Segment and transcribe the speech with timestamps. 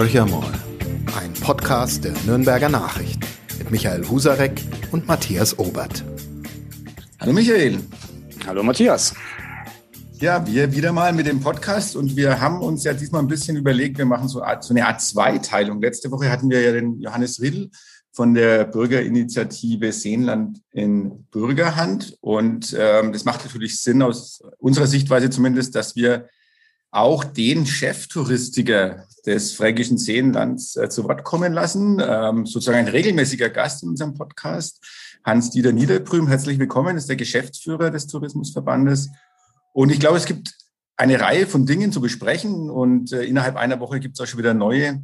[0.00, 0.54] Horcher Moll,
[1.14, 3.20] ein Podcast der Nürnberger Nachricht
[3.58, 4.62] mit Michael Husarek
[4.92, 6.02] und Matthias Obert.
[7.20, 7.80] Hallo Michael.
[8.46, 9.12] Hallo Matthias.
[10.18, 13.58] Ja, wir wieder mal mit dem Podcast und wir haben uns ja diesmal ein bisschen
[13.58, 15.82] überlegt, wir machen so, so eine Art Zweiteilung.
[15.82, 17.68] Letzte Woche hatten wir ja den Johannes Riedl
[18.10, 25.28] von der Bürgerinitiative Seenland in Bürgerhand und ähm, das macht natürlich Sinn aus unserer Sichtweise
[25.28, 26.30] zumindest, dass wir
[26.90, 33.50] auch den Cheftouristiker des fränkischen Seenlands äh, zu Wort kommen lassen, ähm, sozusagen ein regelmäßiger
[33.50, 34.84] Gast in unserem Podcast.
[35.24, 39.10] Hans-Dieter Niederbrüm, herzlich willkommen, ist der Geschäftsführer des Tourismusverbandes.
[39.72, 40.54] Und ich glaube, es gibt
[40.96, 44.38] eine Reihe von Dingen zu besprechen und äh, innerhalb einer Woche gibt es auch schon
[44.38, 45.02] wieder neue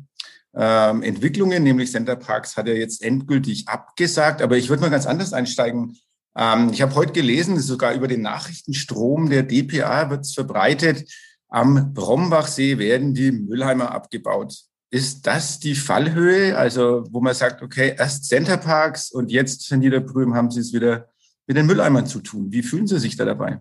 [0.54, 4.42] ähm, Entwicklungen, nämlich Center Parks hat er jetzt endgültig abgesagt.
[4.42, 5.98] Aber ich würde mal ganz anders einsteigen.
[6.36, 11.08] Ähm, ich habe heute gelesen, sogar über den Nachrichtenstrom der DPA wird es verbreitet,
[11.48, 14.54] am Brombachsee werden die Müllheimer abgebaut.
[14.90, 16.56] Ist das die Fallhöhe?
[16.56, 21.08] Also, wo man sagt, okay, erst Centerparks und jetzt in Niederbrühm haben Sie es wieder
[21.46, 22.52] mit den Mülleimern zu tun.
[22.52, 23.58] Wie fühlen Sie sich da dabei?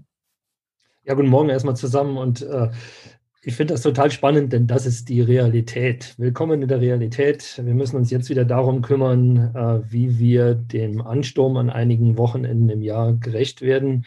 [1.04, 2.70] Ja, guten Morgen erstmal zusammen und äh,
[3.44, 6.16] ich finde das total spannend, denn das ist die Realität.
[6.18, 7.62] Willkommen in der Realität.
[7.64, 12.70] Wir müssen uns jetzt wieder darum kümmern, äh, wie wir dem Ansturm an einigen Wochenenden
[12.70, 14.06] im Jahr gerecht werden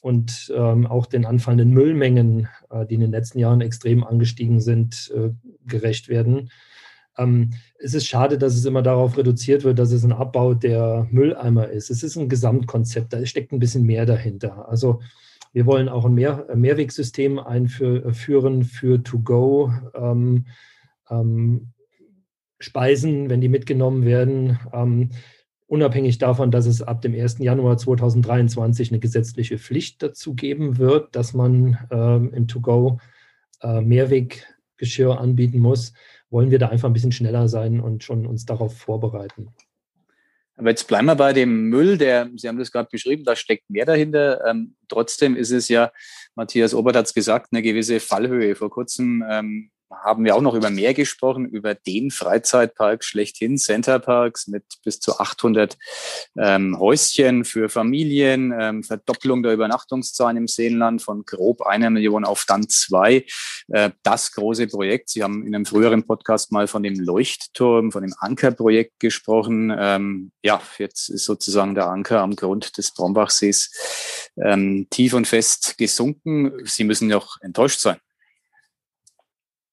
[0.00, 5.12] und ähm, auch den anfallenden Müllmengen, äh, die in den letzten Jahren extrem angestiegen sind,
[5.14, 5.30] äh,
[5.66, 6.50] gerecht werden.
[7.18, 11.06] Ähm, es ist schade, dass es immer darauf reduziert wird, dass es ein Abbau der
[11.10, 11.90] Mülleimer ist.
[11.90, 14.68] Es ist ein Gesamtkonzept, da steckt ein bisschen mehr dahinter.
[14.68, 15.00] Also
[15.52, 19.72] wir wollen auch ein mehr Mehrwegsystem einführen für To-Go.
[19.94, 20.46] Ähm,
[21.08, 21.72] ähm,
[22.58, 24.58] Speisen, wenn die mitgenommen werden.
[25.68, 27.38] Unabhängig davon, dass es ab dem 1.
[27.38, 33.00] Januar 2023 eine gesetzliche Pflicht dazu geben wird, dass man ähm, im To-Go
[33.62, 35.92] äh, Mehrweggeschirr anbieten muss,
[36.30, 39.48] wollen wir da einfach ein bisschen schneller sein und schon uns darauf vorbereiten.
[40.56, 43.68] Aber jetzt bleiben wir bei dem Müll, der, Sie haben das gerade beschrieben, da steckt
[43.68, 44.44] mehr dahinter.
[44.46, 45.92] Ähm, trotzdem ist es ja,
[46.34, 48.54] Matthias Obert hat es gesagt, eine gewisse Fallhöhe.
[48.54, 54.48] Vor kurzem ähm, haben wir auch noch über mehr gesprochen, über den Freizeitpark schlechthin, Centerparks
[54.48, 55.76] mit bis zu 800
[56.38, 62.44] ähm, Häuschen für Familien, ähm, Verdopplung der Übernachtungszahlen im Seenland von grob einer Million auf
[62.46, 63.24] dann zwei.
[63.68, 65.10] Äh, das große Projekt.
[65.10, 69.74] Sie haben in einem früheren Podcast mal von dem Leuchtturm, von dem Ankerprojekt gesprochen.
[69.78, 75.78] Ähm, ja, jetzt ist sozusagen der Anker am Grund des Brombachsees ähm, tief und fest
[75.78, 76.52] gesunken.
[76.64, 77.98] Sie müssen noch enttäuscht sein.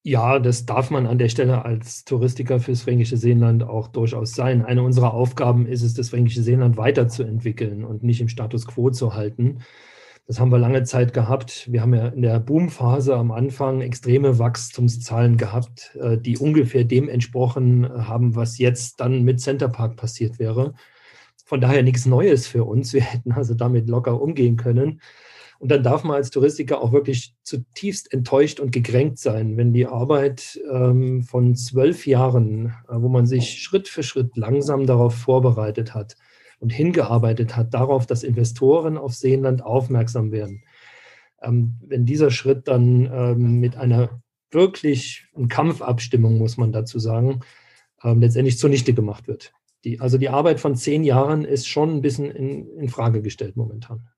[0.05, 4.65] Ja, das darf man an der Stelle als Touristiker fürs Fränkische Seenland auch durchaus sein.
[4.65, 9.13] Eine unserer Aufgaben ist es, das Fränkische Seenland weiterzuentwickeln und nicht im Status quo zu
[9.13, 9.59] halten.
[10.27, 11.71] Das haben wir lange Zeit gehabt.
[11.71, 17.07] Wir haben ja in der Boomphase am Anfang extreme Wachstumszahlen gehabt, äh, die ungefähr dem
[17.07, 20.73] entsprochen haben, was jetzt dann mit Centerpark passiert wäre.
[21.45, 22.93] Von daher nichts Neues für uns.
[22.93, 24.99] Wir hätten also damit locker umgehen können.
[25.63, 29.85] Und dann darf man als Touristiker auch wirklich zutiefst enttäuscht und gekränkt sein, wenn die
[29.85, 35.95] Arbeit ähm, von zwölf Jahren, äh, wo man sich Schritt für Schritt langsam darauf vorbereitet
[35.95, 36.17] hat
[36.59, 40.65] und hingearbeitet hat, darauf, dass Investoren auf Seenland aufmerksam werden,
[41.41, 47.39] ähm, wenn dieser Schritt dann ähm, mit einer wirklich Kampfabstimmung, muss man dazu sagen,
[48.03, 49.53] ähm, letztendlich zunichte gemacht wird.
[49.85, 53.55] Die, also die Arbeit von zehn Jahren ist schon ein bisschen in, in Frage gestellt
[53.55, 54.09] momentan.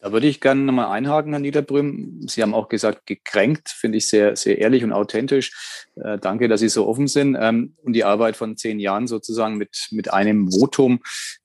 [0.00, 2.22] Da würde ich gerne nochmal einhaken, Herr Niederbrüm.
[2.26, 5.86] Sie haben auch gesagt, gekränkt, finde ich sehr, sehr ehrlich und authentisch.
[5.96, 9.58] Äh, danke, dass Sie so offen sind ähm, und die Arbeit von zehn Jahren sozusagen
[9.58, 11.00] mit, mit einem Votum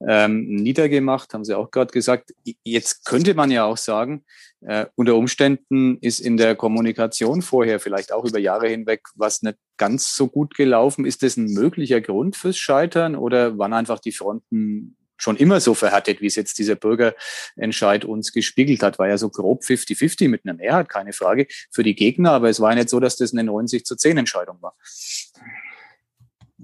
[0.07, 2.33] ähm, niedergemacht, haben Sie auch gerade gesagt.
[2.63, 4.23] Jetzt könnte man ja auch sagen,
[4.61, 9.57] äh, unter Umständen ist in der Kommunikation vorher vielleicht auch über Jahre hinweg was nicht
[9.75, 11.05] ganz so gut gelaufen.
[11.05, 15.73] Ist das ein möglicher Grund fürs Scheitern oder waren einfach die Fronten schon immer so
[15.73, 18.99] verhärtet, wie es jetzt dieser Bürgerentscheid uns gespiegelt hat.
[18.99, 22.31] War ja so grob 50-50 mit einer Mehrheit, keine Frage, für die Gegner.
[22.31, 24.75] Aber es war ja nicht so, dass das eine 90 zu 10 Entscheidung war.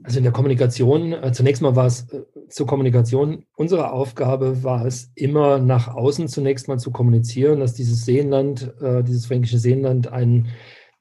[0.04, 4.86] Also in der Kommunikation, äh, zunächst mal war es äh, zur Kommunikation, unsere Aufgabe war
[4.86, 10.08] es immer nach außen zunächst mal zu kommunizieren, dass dieses Seenland, äh, dieses fränkische Seenland
[10.08, 10.48] ein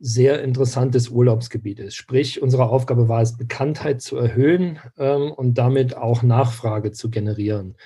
[0.01, 1.95] sehr interessantes Urlaubsgebiet ist.
[1.95, 7.77] Sprich, unsere Aufgabe war es, Bekanntheit zu erhöhen ähm, und damit auch Nachfrage zu generieren.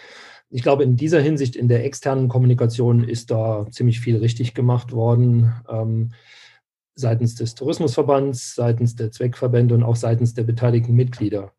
[0.49, 4.93] Ich glaube, in dieser Hinsicht, in der externen Kommunikation ist da ziemlich viel richtig gemacht
[4.93, 5.53] worden.
[5.69, 6.13] Ähm,
[6.95, 11.53] seitens des Tourismusverbands, seitens der Zweckverbände und auch seitens der beteiligten Mitglieder.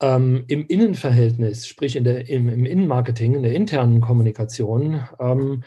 [0.00, 5.62] Ähm, Im Innenverhältnis, sprich in der, im, im, Innenmarketing, in der internen Kommunikation, ähm,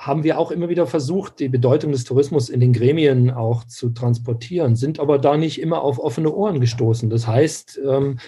[0.00, 3.90] haben wir auch immer wieder versucht, die Bedeutung des Tourismus in den Gremien auch zu
[3.90, 7.10] transportieren, sind aber da nicht immer auf offene Ohren gestoßen.
[7.10, 8.18] Das heißt, ähm,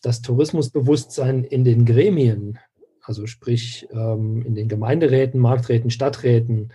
[0.00, 2.58] das Tourismusbewusstsein in den Gremien,
[3.02, 6.72] also sprich ähm, in den Gemeinderäten, Markträten, Stadträten,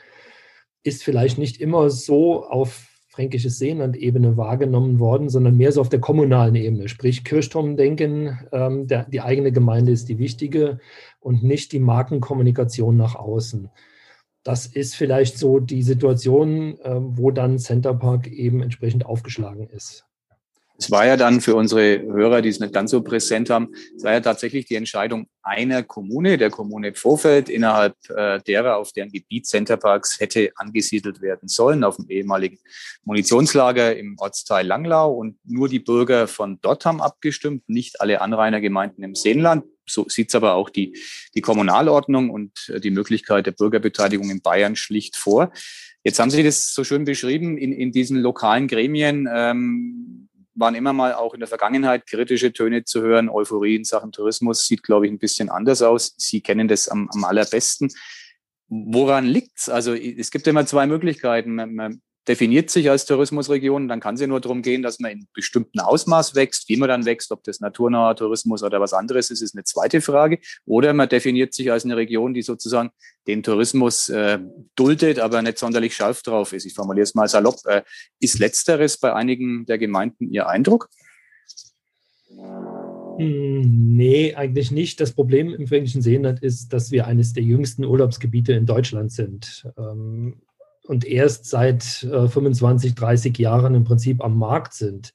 [0.84, 6.00] ist vielleicht nicht immer so auf fränkisches Seenland-Ebene wahrgenommen worden, sondern mehr so auf der
[6.00, 10.80] kommunalen Ebene, sprich Kirchturmdenken, ähm, der, die eigene Gemeinde ist die wichtige
[11.20, 13.72] und nicht die Markenkommunikation nach außen
[14.44, 20.06] das ist vielleicht so die Situation, äh, wo dann Centerpark eben entsprechend aufgeschlagen ist.
[20.78, 24.04] Es war ja dann für unsere Hörer, die es nicht ganz so präsent haben, es
[24.04, 29.12] war ja tatsächlich die Entscheidung einer Kommune, der Kommune Pfofeld, innerhalb äh, derer, auf deren
[29.12, 32.58] Gebiet Centerparks hätte angesiedelt werden sollen, auf dem ehemaligen
[33.06, 35.14] Munitionslager im Ortsteil Langlau.
[35.14, 39.64] Und nur die Bürger von dort haben abgestimmt, nicht alle Anrainergemeinden im Seenland.
[39.86, 40.98] So sieht es aber auch die,
[41.36, 45.52] die Kommunalordnung und äh, die Möglichkeit der Bürgerbeteiligung in Bayern schlicht vor.
[46.04, 50.94] Jetzt haben Sie das so schön beschrieben, in, in diesen lokalen Gremien ähm, waren immer
[50.94, 53.30] mal auch in der Vergangenheit kritische Töne zu hören.
[53.30, 56.14] Euphorie in Sachen Tourismus sieht, glaube ich, ein bisschen anders aus.
[56.18, 57.90] Sie kennen das am, am allerbesten.
[58.68, 59.70] Woran liegt's?
[59.70, 61.56] Also es gibt immer zwei Möglichkeiten.
[61.56, 65.28] Man, definiert sich als Tourismusregion, dann kann es ja nur darum gehen, dass man in
[65.34, 66.70] bestimmten Ausmaß wächst.
[66.70, 70.02] Wie man dann wächst, ob das naturnaher Tourismus oder was anderes ist, ist eine zweite
[70.02, 70.40] Frage.
[70.66, 72.92] Oder man definiert sich als eine Region, die sozusagen
[73.28, 74.40] den Tourismus äh,
[74.76, 76.66] duldet, aber nicht sonderlich scharf drauf ist.
[76.66, 77.58] Ich formuliere es mal salopp.
[77.66, 77.84] Äh,
[78.20, 80.90] ist letzteres bei einigen der Gemeinden Ihr Eindruck?
[83.18, 85.00] Hm, nee, eigentlich nicht.
[85.00, 89.68] Das Problem im Fränkischen Seenland ist, dass wir eines der jüngsten Urlaubsgebiete in Deutschland sind.
[89.78, 90.42] Ähm,
[90.86, 95.14] und erst seit äh, 25, 30 Jahren im Prinzip am Markt sind.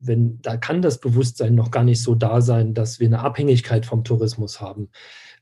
[0.00, 3.84] Wenn, da kann das Bewusstsein noch gar nicht so da sein, dass wir eine Abhängigkeit
[3.84, 4.90] vom Tourismus haben.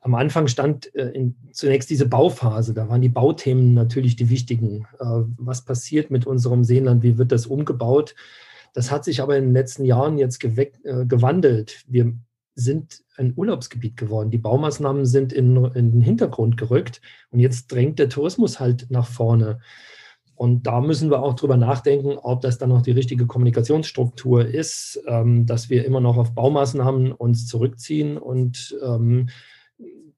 [0.00, 4.86] Am Anfang stand äh, in, zunächst diese Bauphase, da waren die Bauthemen natürlich die wichtigen.
[4.98, 5.04] Äh,
[5.36, 7.02] was passiert mit unserem Seenland?
[7.02, 8.14] Wie wird das umgebaut?
[8.72, 10.70] Das hat sich aber in den letzten Jahren jetzt äh,
[11.06, 11.82] gewandelt.
[11.86, 12.14] Wir
[12.56, 14.30] sind ein Urlaubsgebiet geworden.
[14.30, 19.06] Die Baumaßnahmen sind in, in, den Hintergrund gerückt und jetzt drängt der Tourismus halt nach
[19.06, 19.60] vorne.
[20.34, 25.02] Und da müssen wir auch drüber nachdenken, ob das dann noch die richtige Kommunikationsstruktur ist,
[25.06, 29.28] ähm, dass wir immer noch auf Baumaßnahmen uns zurückziehen und ähm,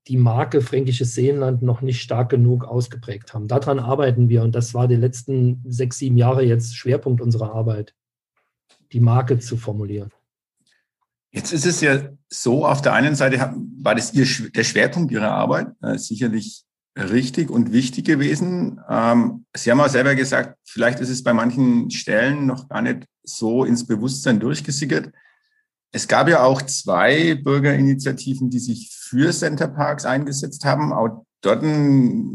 [0.08, 3.46] die Marke Fränkisches Seenland noch nicht stark genug ausgeprägt haben.
[3.46, 7.94] Daran arbeiten wir und das war die letzten sechs, sieben Jahre jetzt Schwerpunkt unserer Arbeit,
[8.92, 10.10] die Marke zu formulieren.
[11.30, 15.30] Jetzt ist es ja so, auf der einen Seite war das ihr, der Schwerpunkt Ihrer
[15.30, 16.64] Arbeit, äh, sicherlich
[16.96, 18.80] richtig und wichtig gewesen.
[18.88, 23.04] Ähm, Sie haben auch selber gesagt, vielleicht ist es bei manchen Stellen noch gar nicht
[23.22, 25.12] so ins Bewusstsein durchgesickert.
[25.92, 30.92] Es gab ja auch zwei Bürgerinitiativen, die sich für Centerparks eingesetzt haben.
[30.92, 31.62] Auch dort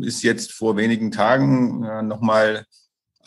[0.01, 2.66] ist jetzt vor wenigen Tagen äh, nochmal,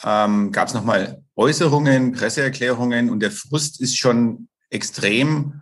[0.05, 5.61] ähm, gab es nochmal Äußerungen, Presseerklärungen und der Frust ist schon extrem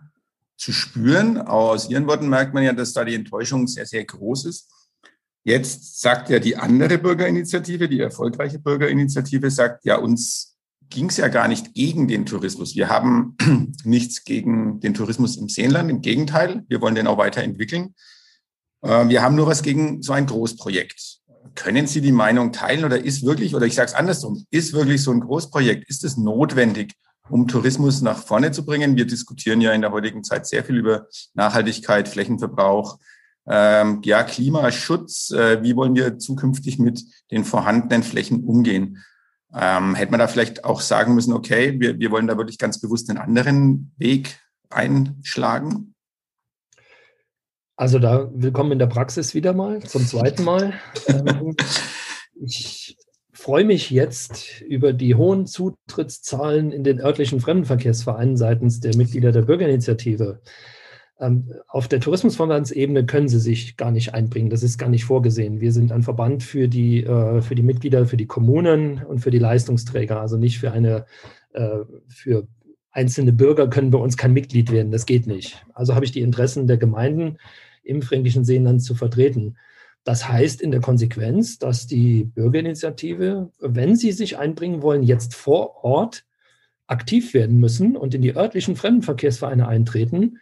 [0.57, 1.37] zu spüren.
[1.37, 4.71] Aus Ihren Worten merkt man ja, dass da die Enttäuschung sehr, sehr groß ist.
[5.43, 10.57] Jetzt sagt ja die andere Bürgerinitiative, die erfolgreiche Bürgerinitiative, sagt, ja, uns
[10.89, 12.75] ging es ja gar nicht gegen den Tourismus.
[12.75, 13.37] Wir haben
[13.83, 15.89] nichts gegen den Tourismus im Seenland.
[15.89, 17.93] Im Gegenteil, wir wollen den auch weiterentwickeln.
[18.81, 21.19] Äh, wir haben nur was gegen so ein Großprojekt.
[21.53, 25.03] Können Sie die Meinung teilen oder ist wirklich, oder ich sage es andersrum, ist wirklich
[25.03, 26.93] so ein Großprojekt, ist es notwendig,
[27.29, 28.95] um Tourismus nach vorne zu bringen.
[28.95, 32.99] Wir diskutieren ja in der heutigen Zeit sehr viel über Nachhaltigkeit, Flächenverbrauch,
[33.47, 35.31] ähm, ja, Klimaschutz.
[35.31, 39.03] Äh, wie wollen wir zukünftig mit den vorhandenen Flächen umgehen?
[39.53, 42.81] Ähm, hätte man da vielleicht auch sagen müssen, okay, wir, wir wollen da wirklich ganz
[42.81, 44.39] bewusst einen anderen Weg
[44.69, 45.95] einschlagen?
[47.77, 50.73] Also da willkommen in der Praxis wieder mal, zum zweiten Mal.
[51.07, 51.55] Ähm,
[52.41, 52.97] ich
[53.45, 59.43] freue mich jetzt über die hohen Zutrittszahlen in den örtlichen Fremdenverkehrsvereinen seitens der Mitglieder der
[59.43, 60.41] Bürgerinitiative.
[61.19, 64.49] Ähm, auf der Tourismusverbandsebene können sie sich gar nicht einbringen.
[64.49, 65.61] Das ist gar nicht vorgesehen.
[65.61, 69.29] Wir sind ein Verband für die, äh, für die Mitglieder, für die Kommunen und für
[69.29, 71.05] die Leistungsträger, also nicht für eine,
[71.53, 72.47] äh, für
[72.89, 74.91] einzelne Bürger können bei uns kein Mitglied werden.
[74.91, 75.63] Das geht nicht.
[75.75, 77.37] Also habe ich die Interessen der Gemeinden
[77.83, 79.55] im Fränkischen Seenland zu vertreten.
[80.05, 85.83] Das heißt in der Konsequenz, dass die Bürgerinitiative, wenn sie sich einbringen wollen, jetzt vor
[85.83, 86.25] Ort
[86.85, 90.37] aktiv werden müssen und in die örtlichen Fremdenverkehrsvereine eintreten.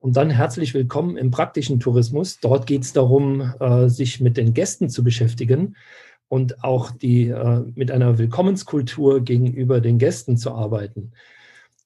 [0.00, 2.40] Und dann herzlich willkommen im praktischen Tourismus.
[2.40, 5.76] Dort geht es darum, äh, sich mit den Gästen zu beschäftigen
[6.26, 11.12] und auch die, äh, mit einer Willkommenskultur gegenüber den Gästen zu arbeiten.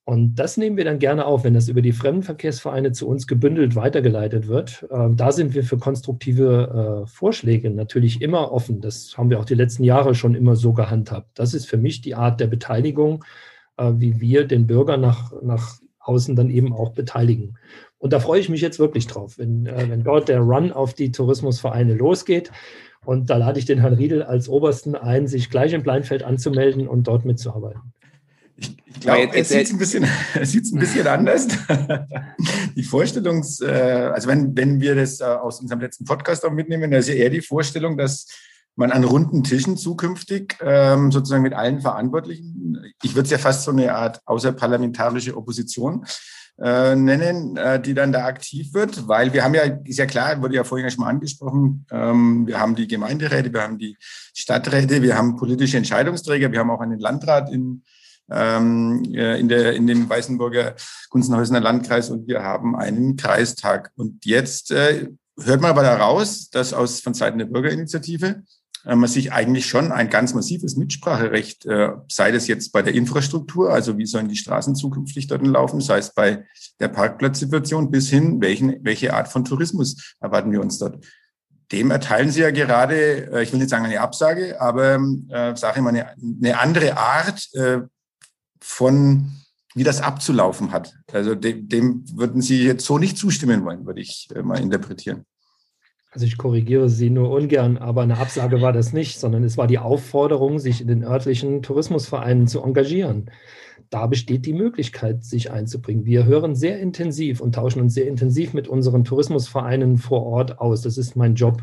[0.08, 3.76] Und das nehmen wir dann gerne auf, wenn das über die Fremdenverkehrsvereine zu uns gebündelt
[3.76, 4.86] weitergeleitet wird.
[4.90, 8.80] Ähm, da sind wir für konstruktive äh, Vorschläge natürlich immer offen.
[8.80, 11.38] Das haben wir auch die letzten Jahre schon immer so gehandhabt.
[11.38, 13.22] Das ist für mich die Art der Beteiligung,
[13.76, 17.58] äh, wie wir den Bürger nach, nach außen dann eben auch beteiligen.
[17.98, 20.94] Und da freue ich mich jetzt wirklich drauf, wenn, äh, wenn dort der Run auf
[20.94, 22.50] die Tourismusvereine losgeht.
[23.04, 26.88] Und da lade ich den Herrn Riedel als Obersten ein, sich gleich im Bleinfeld anzumelden
[26.88, 27.92] und dort mitzuarbeiten.
[28.60, 31.46] Ich, ich glaube, es sieht ein bisschen, es sieht ein bisschen anders.
[32.76, 36.90] die Vorstellungs, äh, also wenn, wenn wir das äh, aus unserem letzten Podcast auch mitnehmen,
[36.90, 38.26] da ist ja eher die Vorstellung, dass
[38.74, 43.64] man an runden Tischen zukünftig ähm, sozusagen mit allen Verantwortlichen, ich würde es ja fast
[43.64, 46.04] so eine Art außerparlamentarische Opposition
[46.60, 50.40] äh, nennen, äh, die dann da aktiv wird, weil wir haben ja, ist ja klar,
[50.42, 55.02] wurde ja vorhin schon mal angesprochen, ähm, wir haben die Gemeinderäte, wir haben die Stadträte,
[55.02, 57.82] wir haben politische Entscheidungsträger, wir haben auch einen Landrat in
[58.30, 60.74] ähm, äh, in, der, in dem Weißenburger
[61.10, 63.90] Gunzenhäusener Landkreis und wir haben einen Kreistag.
[63.96, 65.08] Und jetzt äh,
[65.40, 68.42] hört man aber daraus, dass aus von Seiten der Bürgerinitiative
[68.84, 72.94] äh, man sich eigentlich schon ein ganz massives Mitspracherecht, äh, sei das jetzt bei der
[72.94, 76.44] Infrastruktur, also wie sollen die Straßen zukünftig dort laufen, sei es bei
[76.80, 81.04] der Parkplatzsituation bis hin, welchen, welche Art von Tourismus erwarten wir uns dort.
[81.70, 84.94] Dem erteilen Sie ja gerade, ich will nicht sagen eine Absage, aber
[85.28, 87.80] äh, sage ich mal eine, eine andere Art, äh,
[88.60, 89.32] von
[89.74, 90.94] wie das abzulaufen hat.
[91.12, 95.24] Also dem, dem würden Sie jetzt so nicht zustimmen wollen, würde ich äh, mal interpretieren.
[96.10, 99.66] Also ich korrigiere Sie nur ungern, aber eine Absage war das nicht, sondern es war
[99.66, 103.30] die Aufforderung, sich in den örtlichen Tourismusvereinen zu engagieren.
[103.90, 106.06] Da besteht die Möglichkeit, sich einzubringen.
[106.06, 110.82] Wir hören sehr intensiv und tauschen uns sehr intensiv mit unseren Tourismusvereinen vor Ort aus.
[110.82, 111.62] Das ist mein Job.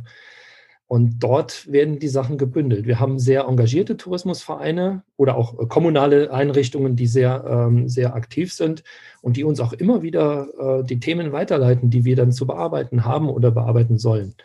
[0.88, 2.86] Und dort werden die Sachen gebündelt.
[2.86, 8.54] Wir haben sehr engagierte Tourismusvereine oder auch äh, kommunale Einrichtungen, die sehr, ähm, sehr aktiv
[8.54, 8.84] sind
[9.22, 10.48] und die uns auch immer wieder
[10.82, 14.36] äh, die Themen weiterleiten, die wir dann zu bearbeiten haben oder bearbeiten sollen.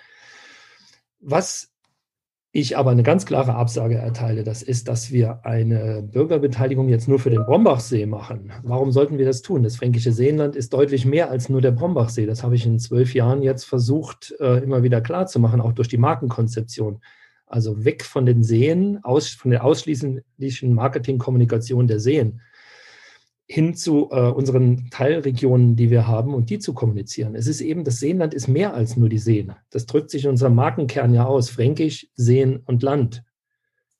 [1.20, 1.70] Was
[2.52, 7.20] ich aber eine ganz klare Absage erteile, das ist, dass wir eine Bürgerbeteiligung jetzt nur
[7.20, 8.52] für den Brombachsee machen.
[8.64, 9.62] Warum sollten wir das tun?
[9.62, 12.26] Das fränkische Seenland ist deutlich mehr als nur der Brombachsee.
[12.26, 15.96] Das habe ich in zwölf Jahren jetzt versucht, äh, immer wieder klarzumachen, auch durch die
[15.96, 17.00] Markenkonzeption.
[17.46, 22.40] Also weg von den Seen, aus, von der ausschließlichen Marketingkommunikation der Seen
[23.52, 27.34] hin zu äh, unseren Teilregionen, die wir haben und die zu kommunizieren.
[27.34, 29.52] Es ist eben, das Seenland ist mehr als nur die Seen.
[29.70, 31.50] Das drückt sich in unserem Markenkern ja aus.
[31.50, 33.24] Fränkisch, Seen und Land.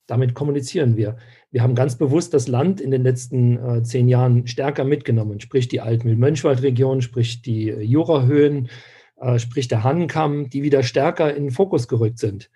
[0.07, 1.17] Damit kommunizieren wir.
[1.51, 5.67] Wir haben ganz bewusst das Land in den letzten äh, zehn Jahren stärker mitgenommen, sprich
[5.67, 8.69] die Altmühl-Mönchwald-Region, sprich die Jurahöhen,
[9.17, 12.51] äh, sprich der Hannenkamm, die wieder stärker in den Fokus gerückt sind.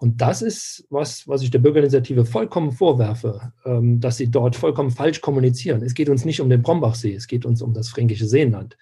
[0.00, 4.92] Und das ist was, was ich der Bürgerinitiative vollkommen vorwerfe, ähm, dass sie dort vollkommen
[4.92, 5.82] falsch kommunizieren.
[5.82, 8.76] Es geht uns nicht um den Brombachsee, es geht uns um das fränkische Seenland.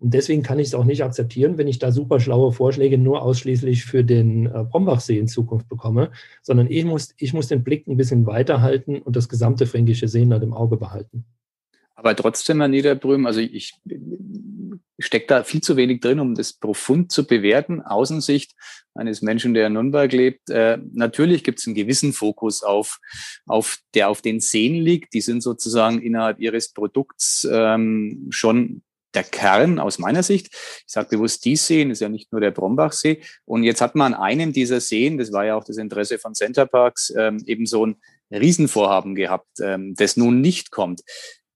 [0.00, 3.22] Und deswegen kann ich es auch nicht akzeptieren, wenn ich da super schlaue Vorschläge nur
[3.22, 7.86] ausschließlich für den äh, Brombachsee in Zukunft bekomme, sondern ich muss, ich muss den Blick
[7.86, 11.24] ein bisschen weiter halten und das gesamte fränkische Seenland im Auge behalten.
[11.94, 13.74] Aber trotzdem, Herr Niederbrüm, also ich
[14.98, 17.80] steckt da viel zu wenig drin, um das profund zu bewerten.
[17.82, 18.54] Außensicht
[18.94, 20.50] eines Menschen, der in Nürnberg lebt.
[20.50, 22.98] Äh, natürlich gibt es einen gewissen Fokus auf,
[23.46, 25.14] auf, der auf den Seen liegt.
[25.14, 28.82] Die sind sozusagen innerhalb ihres Produkts ähm, schon
[29.14, 30.48] der Kern aus meiner Sicht.
[30.52, 33.22] Ich sage bewusst, die Seen ist ja nicht nur der Brombachsee.
[33.44, 36.34] Und jetzt hat man an einem dieser Seen, das war ja auch das Interesse von
[36.34, 37.96] Centerparks, ähm, eben so ein
[38.30, 41.00] Riesenvorhaben gehabt, ähm, das nun nicht kommt.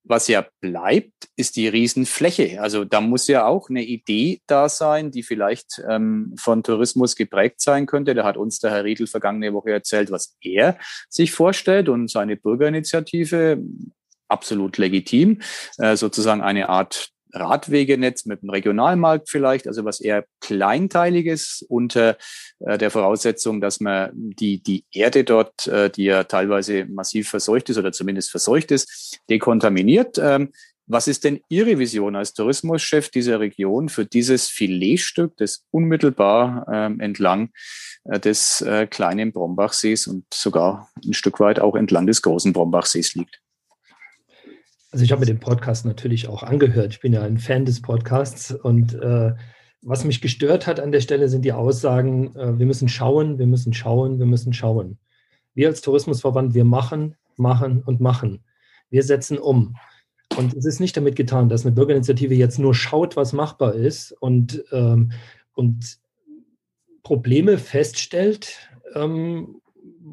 [0.05, 2.61] Was ja bleibt, ist die Riesenfläche.
[2.61, 7.61] Also da muss ja auch eine Idee da sein, die vielleicht ähm, von Tourismus geprägt
[7.61, 8.13] sein könnte.
[8.13, 10.77] Da hat uns der Herr Riedel vergangene Woche erzählt, was er
[11.09, 13.63] sich vorstellt und seine Bürgerinitiative
[14.27, 15.41] absolut legitim,
[15.77, 22.17] äh, sozusagen eine Art Radwegenetz mit einem Regionalmarkt vielleicht, also was eher Kleinteiliges unter
[22.59, 27.69] äh, der Voraussetzung, dass man die, die Erde dort, äh, die ja teilweise massiv verseucht
[27.69, 30.17] ist oder zumindest verseucht ist, dekontaminiert.
[30.17, 30.51] Ähm,
[30.85, 36.99] was ist denn Ihre Vision als Tourismuschef dieser Region für dieses Filetstück, das unmittelbar ähm,
[36.99, 37.51] entlang
[38.03, 43.42] äh, des kleinen Brombachsees und sogar ein Stück weit auch entlang des großen Brombachsees liegt?
[44.93, 46.91] Also ich habe mir den Podcast natürlich auch angehört.
[46.91, 49.33] Ich bin ja ein Fan des Podcasts und äh,
[49.81, 53.47] was mich gestört hat an der Stelle sind die Aussagen, äh, wir müssen schauen, wir
[53.47, 54.99] müssen schauen, wir müssen schauen.
[55.55, 58.43] Wir als Tourismusverband, wir machen, machen und machen.
[58.91, 59.77] Wir setzen um.
[60.37, 64.11] Und es ist nicht damit getan, dass eine Bürgerinitiative jetzt nur schaut, was machbar ist
[64.11, 65.11] und, ähm,
[65.55, 65.97] und
[67.01, 69.59] Probleme feststellt, ähm,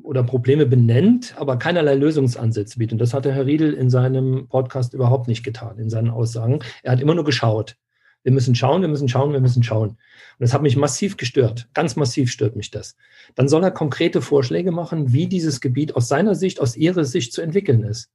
[0.02, 2.92] oder Probleme benennt, aber keinerlei Lösungsansätze bietet.
[2.92, 6.60] Und das hat der Herr Riedel in seinem Podcast überhaupt nicht getan, in seinen Aussagen.
[6.82, 7.76] Er hat immer nur geschaut.
[8.22, 9.90] Wir müssen schauen, wir müssen schauen, wir müssen schauen.
[9.90, 9.96] Und
[10.38, 11.68] das hat mich massiv gestört.
[11.72, 12.96] Ganz massiv stört mich das.
[13.34, 17.32] Dann soll er konkrete Vorschläge machen, wie dieses Gebiet aus seiner Sicht, aus ihrer Sicht
[17.32, 18.10] zu entwickeln ist.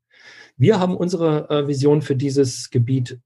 [0.58, 3.20] Wir haben unsere äh, Vision für dieses Gebiet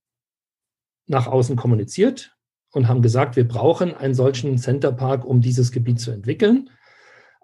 [1.05, 2.35] nach außen kommuniziert
[2.71, 6.69] und haben gesagt, wir brauchen einen solchen Centerpark, um dieses Gebiet zu entwickeln.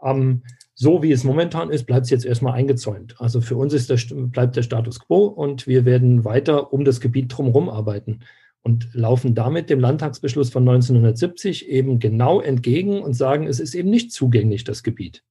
[0.01, 0.43] Ähm,
[0.77, 3.15] so wie es momentan ist, bleibt es jetzt erstmal eingezäunt.
[3.19, 6.99] Also für uns ist der, bleibt der Status quo und wir werden weiter um das
[6.99, 8.19] Gebiet drumherum arbeiten
[8.61, 13.89] und laufen damit dem Landtagsbeschluss von 1970 eben genau entgegen und sagen, es ist eben
[13.89, 15.23] nicht zugänglich, das Gebiet.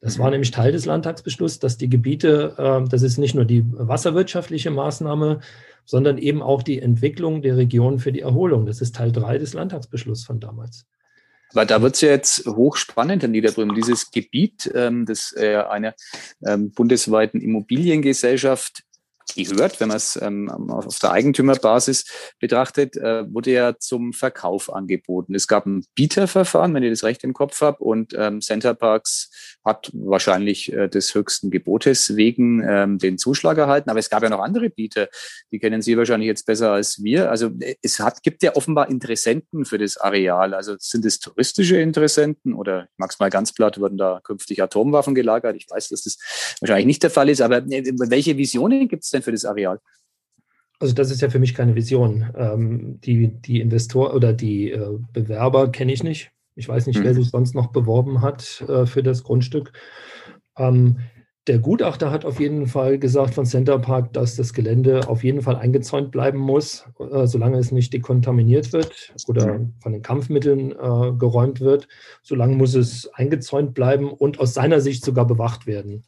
[0.00, 0.32] Das war mhm.
[0.32, 5.40] nämlich Teil des Landtagsbeschlusses, dass die Gebiete, äh, das ist nicht nur die wasserwirtschaftliche Maßnahme,
[5.84, 8.66] sondern eben auch die Entwicklung der Region für die Erholung.
[8.66, 10.86] Das ist Teil 3 des Landtagsbeschlusses von damals.
[11.54, 13.74] Weil da wird es ja jetzt hochspannend in Niederbrünnen.
[13.74, 15.94] Dieses Gebiet, ähm, das äh, einer
[16.46, 18.82] ähm, bundesweiten Immobiliengesellschaft
[19.34, 22.06] gehört, wenn man es ähm, auf der Eigentümerbasis
[22.40, 25.34] betrachtet, äh, wurde ja zum Verkauf angeboten.
[25.34, 29.57] Es gab ein Bieterverfahren, wenn ich das recht im Kopf habe, und ähm, Center Parks
[29.68, 33.90] hat wahrscheinlich äh, des höchsten Gebotes wegen ähm, den Zuschlag erhalten.
[33.90, 35.08] Aber es gab ja noch andere Bieter,
[35.52, 37.30] die kennen Sie wahrscheinlich jetzt besser als wir.
[37.30, 40.54] Also äh, es hat, gibt ja offenbar Interessenten für das Areal.
[40.54, 44.62] Also sind es touristische Interessenten oder ich mag es mal ganz platt, wurden da künftig
[44.62, 45.54] Atomwaffen gelagert?
[45.56, 46.18] Ich weiß, dass das
[46.60, 49.78] wahrscheinlich nicht der Fall ist, aber äh, welche Visionen gibt es denn für das Areal?
[50.80, 52.30] Also das ist ja für mich keine Vision.
[52.36, 56.30] Ähm, die, die Investor oder die äh, Bewerber kenne ich nicht.
[56.58, 57.16] Ich weiß nicht, wer mhm.
[57.16, 59.72] sich sonst noch beworben hat äh, für das Grundstück.
[60.56, 60.98] Ähm,
[61.46, 65.40] der Gutachter hat auf jeden Fall gesagt von Center Park, dass das Gelände auf jeden
[65.40, 69.74] Fall eingezäunt bleiben muss, äh, solange es nicht dekontaminiert wird oder mhm.
[69.80, 71.86] von den Kampfmitteln äh, geräumt wird.
[72.22, 76.02] Solange muss es eingezäunt bleiben und aus seiner Sicht sogar bewacht werden.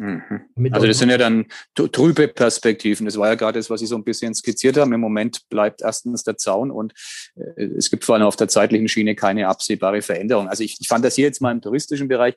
[0.00, 0.72] Mhm.
[0.72, 3.04] Also das sind ja dann trübe Perspektiven.
[3.04, 4.94] Das war ja gerade das, was ich so ein bisschen skizziert habe.
[4.94, 6.94] Im Moment bleibt erstens der Zaun und
[7.36, 10.48] äh, es gibt vor allem auf der zeitlichen Schiene keine absehbare Veränderung.
[10.48, 12.34] Also ich, ich fand das hier jetzt mal im touristischen Bereich.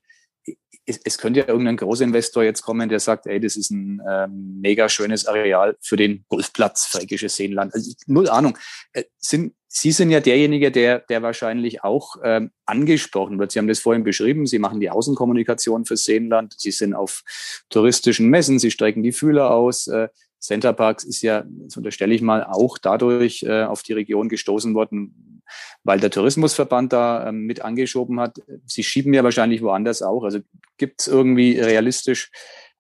[0.85, 4.59] Es, es könnte ja irgendein Großinvestor jetzt kommen, der sagt, ey, das ist ein ähm,
[4.59, 7.73] mega schönes Areal für den Golfplatz Fränkisches Seenland.
[7.73, 8.58] Also null Ahnung.
[8.91, 13.51] Äh, sind Sie sind ja derjenige, der, der wahrscheinlich auch ähm, angesprochen wird.
[13.51, 14.45] Sie haben das vorhin beschrieben.
[14.45, 16.53] Sie machen die Außenkommunikation fürs Seenland.
[16.60, 17.23] Sie sind auf
[17.69, 18.60] touristischen Messen.
[18.60, 19.88] Sie strecken die Fühler aus.
[19.88, 20.10] Äh,
[20.43, 24.75] Center Parks ist ja, das unterstelle ich mal, auch dadurch äh, auf die Region gestoßen
[24.75, 25.41] worden,
[25.84, 28.39] weil der Tourismusverband da ähm, mit angeschoben hat.
[28.65, 30.25] Sie schieben ja wahrscheinlich woanders auch.
[30.25, 30.39] Also
[30.77, 32.29] gibt es irgendwie realistisch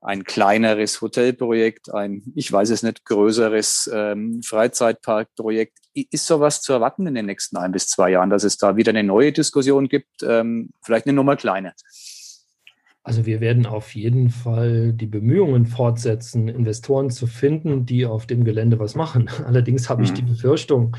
[0.01, 5.77] ein kleineres Hotelprojekt, ein, ich weiß es nicht, größeres ähm, Freizeitparkprojekt.
[5.93, 8.89] Ist sowas zu erwarten in den nächsten ein bis zwei Jahren, dass es da wieder
[8.89, 11.73] eine neue Diskussion gibt, ähm, vielleicht eine Nummer kleiner?
[13.03, 18.45] Also wir werden auf jeden Fall die Bemühungen fortsetzen, Investoren zu finden, die auf dem
[18.45, 19.29] Gelände was machen.
[19.45, 20.15] Allerdings habe ich mhm.
[20.15, 20.95] die Befürchtung,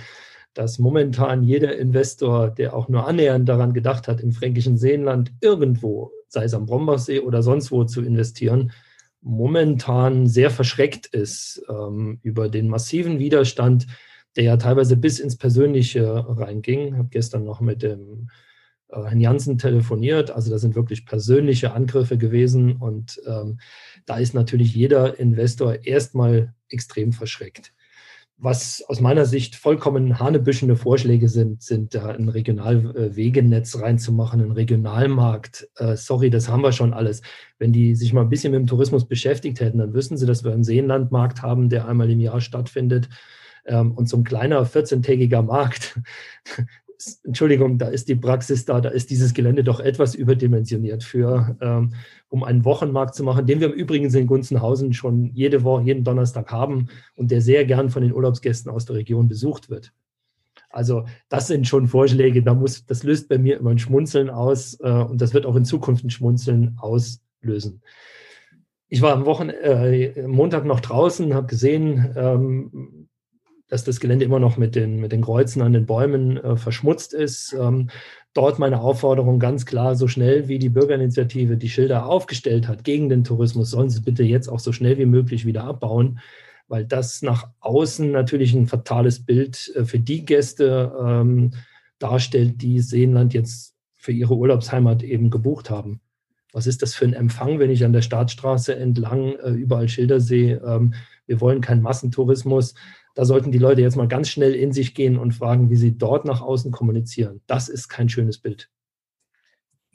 [0.52, 6.12] dass momentan jeder Investor, der auch nur annähernd daran gedacht hat, im fränkischen Seenland irgendwo,
[6.28, 8.70] sei es am Brombachsee oder sonst wo zu investieren,
[9.22, 13.86] momentan sehr verschreckt ist ähm, über den massiven Widerstand,
[14.36, 16.88] der ja teilweise bis ins Persönliche reinging.
[16.88, 18.28] Ich habe gestern noch mit dem
[18.90, 20.30] Herrn Janssen telefoniert.
[20.30, 23.58] Also da sind wirklich persönliche Angriffe gewesen und ähm,
[24.06, 27.72] da ist natürlich jeder Investor erstmal extrem verschreckt.
[28.36, 35.68] Was aus meiner Sicht vollkommen hanebüschende Vorschläge sind, sind da ein Regionalwegenetz reinzumachen, einen Regionalmarkt.
[35.76, 37.22] Äh, sorry, das haben wir schon alles.
[37.58, 40.42] Wenn die sich mal ein bisschen mit dem Tourismus beschäftigt hätten, dann wüssten sie, dass
[40.42, 43.08] wir einen Seenlandmarkt haben, der einmal im Jahr stattfindet.
[43.66, 46.00] Ähm, und so ein kleiner 14-tägiger Markt,
[47.24, 51.94] Entschuldigung, da ist die Praxis da, da ist dieses Gelände doch etwas überdimensioniert für, ähm,
[52.28, 56.04] um einen Wochenmarkt zu machen, den wir im Übrigen in Gunzenhausen schon jede Woche, jeden
[56.04, 59.92] Donnerstag haben und der sehr gern von den Urlaubsgästen aus der Region besucht wird.
[60.70, 64.78] Also das sind schon Vorschläge, da muss, das löst bei mir immer ein Schmunzeln aus
[64.80, 67.82] äh, und das wird auch in Zukunft ein Schmunzeln auslösen.
[68.88, 73.03] Ich war am Wochen, äh, Montag noch draußen, habe gesehen, ähm,
[73.74, 77.12] dass das Gelände immer noch mit den, mit den Kreuzen an den Bäumen äh, verschmutzt
[77.12, 77.56] ist.
[77.60, 77.90] Ähm,
[78.32, 83.08] dort meine Aufforderung ganz klar, so schnell wie die Bürgerinitiative die Schilder aufgestellt hat gegen
[83.08, 86.20] den Tourismus, sollen sie bitte jetzt auch so schnell wie möglich wieder abbauen,
[86.68, 91.50] weil das nach außen natürlich ein fatales Bild äh, für die Gäste ähm,
[91.98, 96.00] darstellt, die Seenland jetzt für ihre Urlaubsheimat eben gebucht haben.
[96.52, 100.20] Was ist das für ein Empfang, wenn ich an der Staatsstraße entlang äh, überall Schilder
[100.20, 100.62] sehe?
[100.64, 100.94] Ähm,
[101.26, 102.74] wir wollen keinen Massentourismus.
[103.14, 105.96] Da sollten die Leute jetzt mal ganz schnell in sich gehen und fragen, wie sie
[105.96, 107.40] dort nach außen kommunizieren.
[107.46, 108.70] Das ist kein schönes Bild.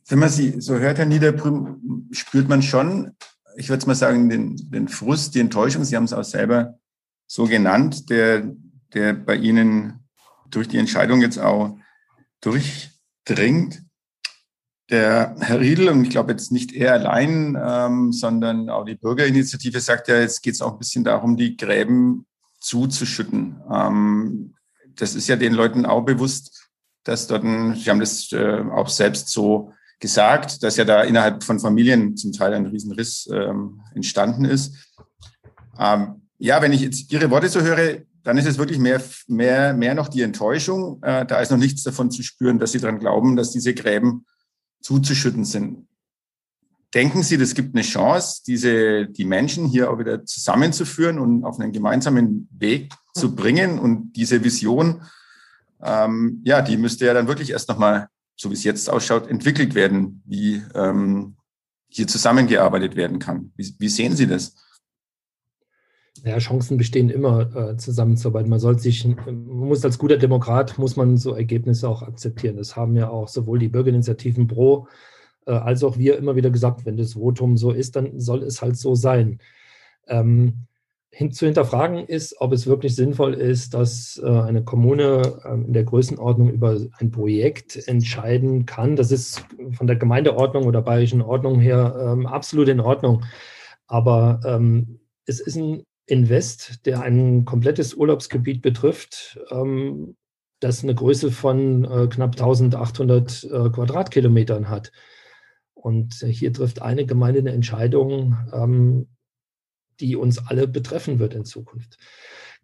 [0.08, 3.12] Wenn man sie so hört, Herr Niederbrüm, spürt man schon,
[3.58, 6.80] ich würde mal sagen, den, den Frust, die Enttäuschung, Sie haben es auch selber
[7.28, 8.56] so genannt, der,
[8.94, 10.00] der bei Ihnen
[10.50, 11.78] durch die Entscheidung jetzt auch
[12.42, 13.84] durchdringt.
[14.90, 19.80] Der Herr Riedel, und ich glaube jetzt nicht er allein, ähm, sondern auch die Bürgerinitiative
[19.80, 22.26] sagt ja, jetzt geht es auch ein bisschen darum, die Gräben
[22.60, 23.62] zuzuschütten.
[23.72, 24.56] Ähm,
[24.96, 26.70] das ist ja den Leuten auch bewusst,
[27.04, 31.44] dass dort, ein, Sie haben das äh, auch selbst so gesagt, dass ja da innerhalb
[31.44, 34.76] von Familien zum Teil ein Riesenriss ähm, entstanden ist.
[35.78, 39.74] Ähm, ja, wenn ich jetzt Ihre Worte so höre, dann ist es wirklich mehr, mehr,
[39.74, 41.02] mehr noch die Enttäuschung.
[41.04, 44.26] Äh, da ist noch nichts davon zu spüren, dass Sie daran glauben, dass diese Gräben
[44.82, 45.89] zuzuschütten sind.
[46.94, 51.60] Denken Sie, das gibt eine Chance, diese, die Menschen hier auch wieder zusammenzuführen und auf
[51.60, 55.04] einen gemeinsamen Weg zu bringen und diese Vision,
[55.84, 59.76] ähm, ja, die müsste ja dann wirklich erst nochmal, so wie es jetzt ausschaut, entwickelt
[59.76, 61.36] werden, wie ähm,
[61.90, 63.52] hier zusammengearbeitet werden kann.
[63.56, 64.56] Wie, wie sehen Sie das?
[66.24, 68.50] Ja, Chancen bestehen immer, äh, zusammenzuarbeiten.
[68.50, 72.58] Man sollte sich, man muss als guter Demokrat, muss man so Ergebnisse auch akzeptieren.
[72.58, 74.88] Das haben ja auch sowohl die Bürgerinitiativen Pro
[75.50, 78.62] äh, als auch wir immer wieder gesagt, wenn das Votum so ist, dann soll es
[78.62, 79.40] halt so sein.
[80.08, 80.68] Ähm,
[81.12, 85.74] hin, zu hinterfragen ist, ob es wirklich sinnvoll ist, dass äh, eine Kommune äh, in
[85.74, 88.96] der Größenordnung über ein Projekt entscheiden kann.
[88.96, 93.26] Das ist von der Gemeindeordnung oder bayerischen Ordnung her ähm, absolut in Ordnung.
[93.88, 100.16] Aber ähm, es ist ein Invest, der ein komplettes Urlaubsgebiet betrifft, ähm,
[100.60, 104.92] das eine Größe von äh, knapp 1800 äh, Quadratkilometern hat.
[105.82, 109.08] Und hier trifft eine Gemeinde eine Entscheidung, ähm,
[110.00, 111.98] die uns alle betreffen wird in Zukunft.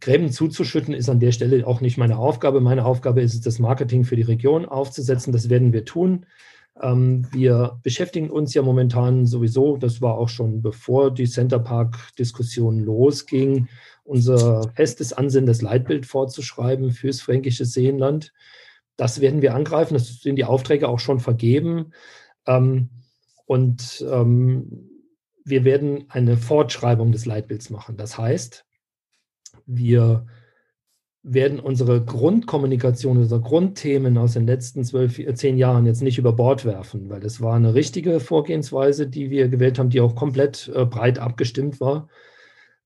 [0.01, 2.59] Gräben zuzuschütten ist an der Stelle auch nicht meine Aufgabe.
[2.59, 5.31] Meine Aufgabe ist es, das Marketing für die Region aufzusetzen.
[5.31, 6.25] Das werden wir tun.
[6.81, 13.69] Ähm, wir beschäftigen uns ja momentan sowieso, das war auch schon bevor die Centerpark-Diskussion losging,
[14.03, 18.33] unser festes Ansinnen, das Leitbild vorzuschreiben fürs fränkische Seenland.
[18.97, 19.93] Das werden wir angreifen.
[19.93, 21.93] Das sind die Aufträge auch schon vergeben.
[22.45, 22.89] Ähm,
[23.45, 24.89] und ähm,
[25.43, 27.97] wir werden eine Fortschreibung des Leitbilds machen.
[27.97, 28.65] Das heißt,
[29.65, 30.25] wir
[31.27, 36.65] werden unsere Grundkommunikation, unsere Grundthemen aus den letzten zwölf, zehn Jahren jetzt nicht über Bord
[36.65, 40.85] werfen, weil das war eine richtige Vorgehensweise, die wir gewählt haben, die auch komplett äh,
[40.85, 42.09] breit abgestimmt war.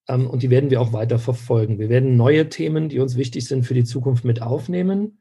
[0.07, 1.79] Ähm, und die werden wir auch weiter verfolgen.
[1.79, 5.18] Wir werden neue Themen, die uns wichtig sind für die Zukunft, mit aufnehmen.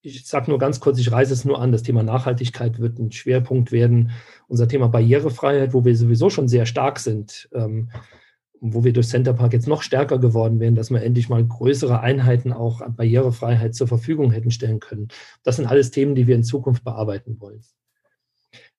[0.00, 3.10] Ich sage nur ganz kurz, ich reise es nur an, das Thema Nachhaltigkeit wird ein
[3.10, 4.12] Schwerpunkt werden.
[4.46, 7.90] Unser Thema Barrierefreiheit, wo wir sowieso schon sehr stark sind, ähm,
[8.60, 12.00] wo wir durch Center Park jetzt noch stärker geworden wären, dass wir endlich mal größere
[12.00, 15.08] Einheiten auch an Barrierefreiheit zur Verfügung hätten stellen können.
[15.42, 17.62] Das sind alles Themen, die wir in Zukunft bearbeiten wollen.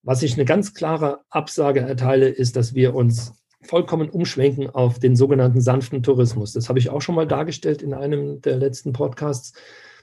[0.01, 5.17] Was ich eine ganz klare Absage erteile, ist, dass wir uns vollkommen umschwenken auf den
[5.17, 6.53] sogenannten sanften Tourismus.
[6.53, 9.53] Das habe ich auch schon mal dargestellt in einem der letzten Podcasts,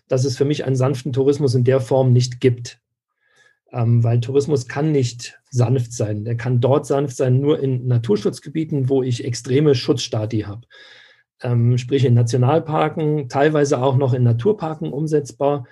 [0.08, 2.80] dass es für mich einen sanften Tourismus in der Form nicht gibt.
[3.72, 6.24] Ähm, weil Tourismus kann nicht sanft sein.
[6.24, 10.66] Der kann dort sanft sein, nur in Naturschutzgebieten, wo ich extreme Schutzstati habe.
[11.42, 15.66] Ähm, sprich in Nationalparken, teilweise auch noch in Naturparken umsetzbar,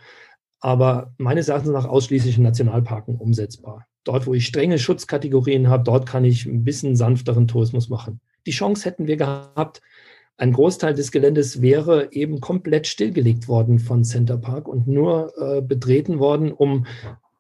[0.61, 3.87] aber meines Erachtens nach ausschließlich in Nationalparken umsetzbar.
[4.03, 8.21] Dort, wo ich strenge Schutzkategorien habe, dort kann ich ein bisschen sanfteren Tourismus machen.
[8.47, 9.81] Die Chance hätten wir gehabt.
[10.37, 15.63] Ein Großteil des Geländes wäre eben komplett stillgelegt worden von Center Park und nur äh,
[15.63, 16.87] betreten worden, um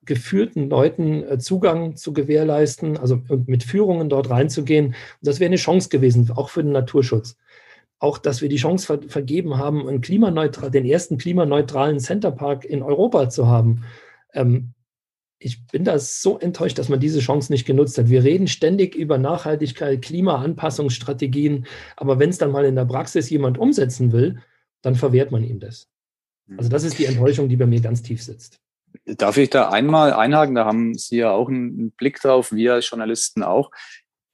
[0.04, 4.86] geführten Leuten äh, Zugang zu gewährleisten, also mit Führungen dort reinzugehen.
[4.86, 7.36] Und das wäre eine Chance gewesen, auch für den Naturschutz.
[7.98, 12.82] Auch, dass wir die Chance ver vergeben haben, einen klimaneutral, den ersten klimaneutralen Centerpark in
[12.82, 13.84] Europa zu haben.
[14.34, 14.74] Ähm,
[15.38, 18.08] ich bin da so enttäuscht, dass man diese Chance nicht genutzt hat.
[18.08, 21.66] Wir reden ständig über Nachhaltigkeit, Klimaanpassungsstrategien,
[21.96, 24.40] aber wenn es dann mal in der Praxis jemand umsetzen will,
[24.82, 25.88] dann verwehrt man ihm das.
[26.56, 28.60] Also das ist die Enttäuschung, die bei mir ganz tief sitzt.
[29.06, 30.54] Darf ich da einmal einhaken?
[30.54, 33.70] Da haben Sie ja auch einen Blick drauf, wir als Journalisten auch.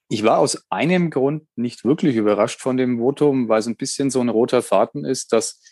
[0.08, 4.10] Ich war aus einem Grund nicht wirklich überrascht von dem Votum, weil es ein bisschen
[4.10, 5.62] so ein roter Faden ist, dass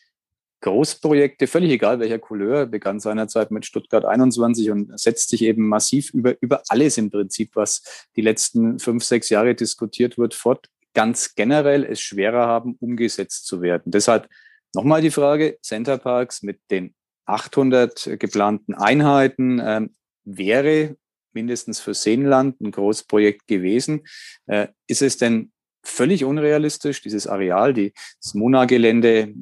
[0.61, 6.13] Großprojekte, völlig egal welcher Couleur, begann seinerzeit mit Stuttgart 21 und setzt sich eben massiv
[6.13, 7.83] über, über alles im Prinzip, was
[8.17, 13.63] die letzten fünf, sechs Jahre diskutiert wird, fort, ganz generell es schwerer haben, umgesetzt zu
[13.63, 13.93] werden.
[13.93, 14.29] Deshalb
[14.75, 16.95] nochmal die Frage, Centerparks mit den
[17.27, 19.95] 800 geplanten Einheiten ähm,
[20.25, 20.97] wäre
[21.33, 24.07] mindestens für Seenland ein Großprojekt gewesen.
[24.47, 29.33] Äh, ist es denn völlig unrealistisch, dieses Areal, die, das Mona-Gelände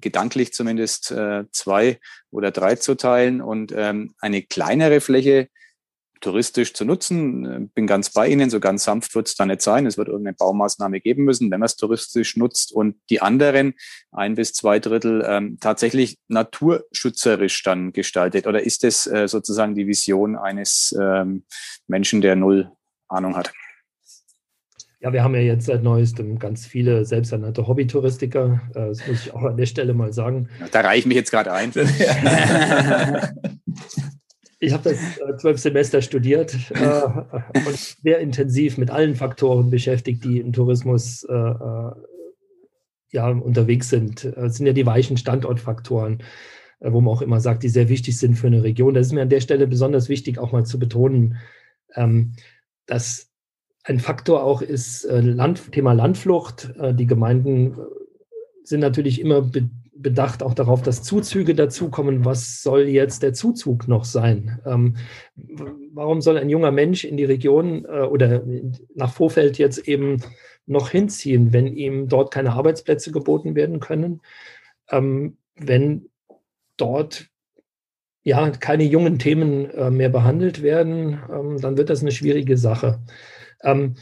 [0.00, 1.98] gedanklich zumindest äh, zwei
[2.30, 5.48] oder drei zu teilen und ähm, eine kleinere Fläche
[6.20, 7.70] touristisch zu nutzen.
[7.74, 9.86] Bin ganz bei Ihnen, so ganz sanft wird es da nicht sein.
[9.86, 12.72] Es wird irgendeine Baumaßnahme geben müssen, wenn man es touristisch nutzt.
[12.72, 13.74] Und die anderen,
[14.12, 18.46] ein bis zwei Drittel, ähm, tatsächlich naturschützerisch dann gestaltet.
[18.46, 21.44] Oder ist das äh, sozusagen die Vision eines ähm,
[21.86, 22.70] Menschen, der null
[23.08, 23.52] Ahnung hat?
[25.02, 28.60] Ja, wir haben ja jetzt seit neuestem ganz viele selbsternannte Hobbytouristiker.
[28.74, 30.48] Äh, das muss ich auch an der Stelle mal sagen.
[30.72, 31.72] Da reiche ich mich jetzt gerade ein.
[34.62, 37.02] Ich habe das äh, zwölf Semester studiert äh,
[37.66, 41.54] und sehr intensiv mit allen Faktoren beschäftigt, die im Tourismus äh,
[43.12, 44.24] ja, unterwegs sind.
[44.36, 46.22] Das sind ja die weichen Standortfaktoren,
[46.80, 48.92] äh, wo man auch immer sagt, die sehr wichtig sind für eine Region.
[48.92, 51.38] Das ist mir an der Stelle besonders wichtig, auch mal zu betonen,
[51.94, 52.34] ähm,
[52.84, 53.29] dass
[53.90, 56.72] ein Faktor auch ist äh, Land, Thema Landflucht.
[56.92, 57.76] die Gemeinden
[58.64, 59.68] sind natürlich immer be
[60.00, 62.24] bedacht auch darauf, dass Zuzüge dazukommen.
[62.24, 64.58] Was soll jetzt der Zuzug noch sein?
[64.64, 64.96] Ähm,
[65.92, 68.42] warum soll ein junger Mensch in die Region äh, oder
[68.94, 70.22] nach Vorfeld jetzt eben
[70.66, 74.22] noch hinziehen, wenn ihm dort keine Arbeitsplätze geboten werden können?
[74.88, 76.08] Ähm, wenn
[76.76, 77.26] dort
[78.22, 83.00] ja keine jungen Themen äh, mehr behandelt werden, ähm, dann wird das eine schwierige Sache.
[83.62, 83.94] Ähm,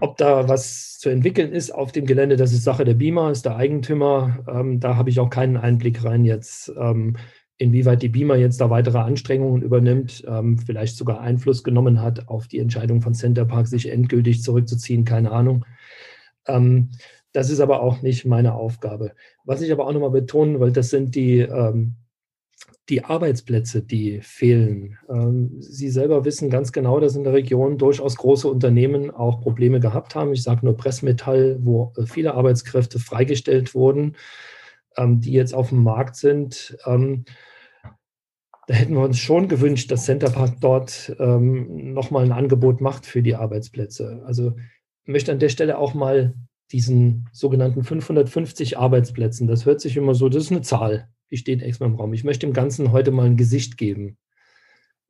[0.00, 3.44] ob da was zu entwickeln ist auf dem Gelände, das ist Sache der BIMA, ist
[3.44, 4.44] der Eigentümer.
[4.48, 7.16] Ähm, da habe ich auch keinen Einblick rein jetzt, ähm,
[7.56, 12.46] inwieweit die BIMA jetzt da weitere Anstrengungen übernimmt, ähm, vielleicht sogar Einfluss genommen hat auf
[12.48, 15.64] die Entscheidung von Center Park, sich endgültig zurückzuziehen, keine Ahnung.
[16.46, 16.90] Ähm,
[17.32, 19.12] das ist aber auch nicht meine Aufgabe.
[19.44, 21.96] Was ich aber auch nochmal betonen will, das sind die ähm,
[22.88, 24.98] die Arbeitsplätze, die fehlen.
[25.10, 29.78] Ähm, Sie selber wissen ganz genau, dass in der Region durchaus große Unternehmen auch Probleme
[29.80, 30.32] gehabt haben.
[30.32, 34.16] Ich sage nur Pressmetall, wo äh, viele Arbeitskräfte freigestellt wurden,
[34.96, 36.78] ähm, die jetzt auf dem Markt sind.
[36.86, 37.24] Ähm,
[38.66, 43.34] da hätten wir uns schon gewünscht, dass Centerpark dort nochmal ein Angebot macht für die
[43.34, 44.22] Arbeitsplätze.
[44.26, 44.56] Also
[45.04, 46.34] ich möchte an der Stelle auch mal
[46.70, 51.62] diesen sogenannten 550 Arbeitsplätzen, das hört sich immer so, das ist eine Zahl die steht
[51.62, 52.12] extra im Raum.
[52.12, 54.16] Ich möchte dem Ganzen heute mal ein Gesicht geben,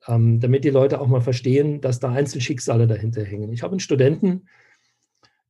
[0.07, 3.53] ähm, damit die Leute auch mal verstehen, dass da Einzelschicksale dahinter hängen.
[3.53, 4.49] Ich habe einen Studenten,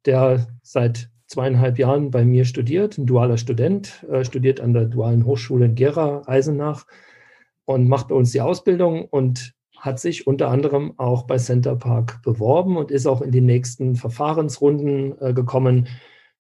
[0.05, 5.27] der seit zweieinhalb Jahren bei mir studiert, ein dualer Student, äh, studiert an der Dualen
[5.27, 6.87] Hochschule in Gera, Eisenach
[7.67, 12.21] und macht bei uns die Ausbildung und hat sich unter anderem auch bei Center Park
[12.23, 15.87] beworben und ist auch in die nächsten Verfahrensrunden äh, gekommen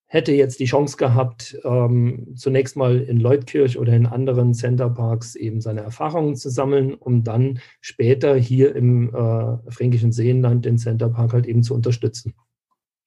[0.08, 5.60] hätte jetzt die Chance gehabt, ähm, zunächst mal in Leutkirch oder in anderen Centerparks eben
[5.60, 11.46] seine Erfahrungen zu sammeln, um dann später hier im äh, fränkischen Seenland den Centerpark halt
[11.46, 12.34] eben zu unterstützen.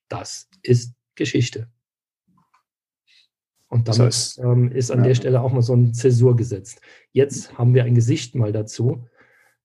[0.09, 1.67] Das ist Geschichte.
[3.67, 5.05] Und damit das heißt, ähm, ist an ja.
[5.05, 6.81] der Stelle auch mal so ein Zäsur gesetzt.
[7.13, 9.07] Jetzt haben wir ein Gesicht mal dazu,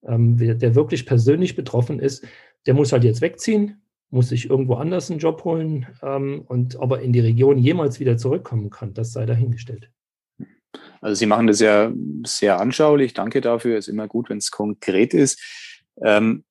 [0.07, 2.25] ähm, der wirklich persönlich betroffen ist.
[2.65, 6.93] Der muss halt jetzt wegziehen, muss sich irgendwo anders einen Job holen ähm, und ob
[6.93, 9.91] er in die Region jemals wieder zurückkommen kann, das sei dahingestellt.
[11.01, 11.93] Also Sie machen das ja
[12.25, 13.15] sehr anschaulich.
[13.15, 13.79] Danke dafür.
[13.79, 15.41] Ist immer gut, wenn es konkret ist.
[16.03, 16.45] Ähm,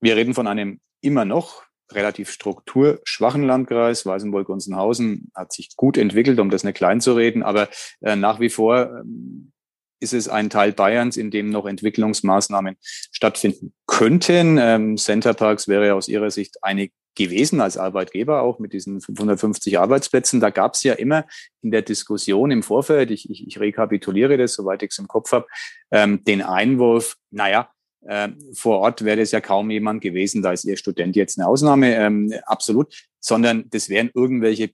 [0.00, 4.04] wir reden von einem immer noch relativ strukturschwachen Landkreis.
[4.04, 7.68] Weißenburg-Gunzenhausen hat sich gut entwickelt, um das nicht klein zu reden, aber
[8.00, 9.52] äh, nach wie vor ähm,
[10.00, 14.58] ist es ein Teil Bayerns, in dem noch Entwicklungsmaßnahmen stattfinden könnten.
[14.58, 20.40] Ähm, Centerparks wäre aus Ihrer Sicht eine gewesen als Arbeitgeber, auch mit diesen 550 Arbeitsplätzen.
[20.40, 21.26] Da gab es ja immer
[21.62, 25.32] in der Diskussion im Vorfeld, ich, ich, ich rekapituliere das, soweit ich es im Kopf
[25.32, 25.46] habe,
[25.90, 27.70] ähm, den Einwurf, naja,
[28.06, 31.48] äh, vor Ort wäre es ja kaum jemand gewesen, da ist Ihr Student jetzt eine
[31.48, 34.70] Ausnahme, ähm, absolut, sondern das wären irgendwelche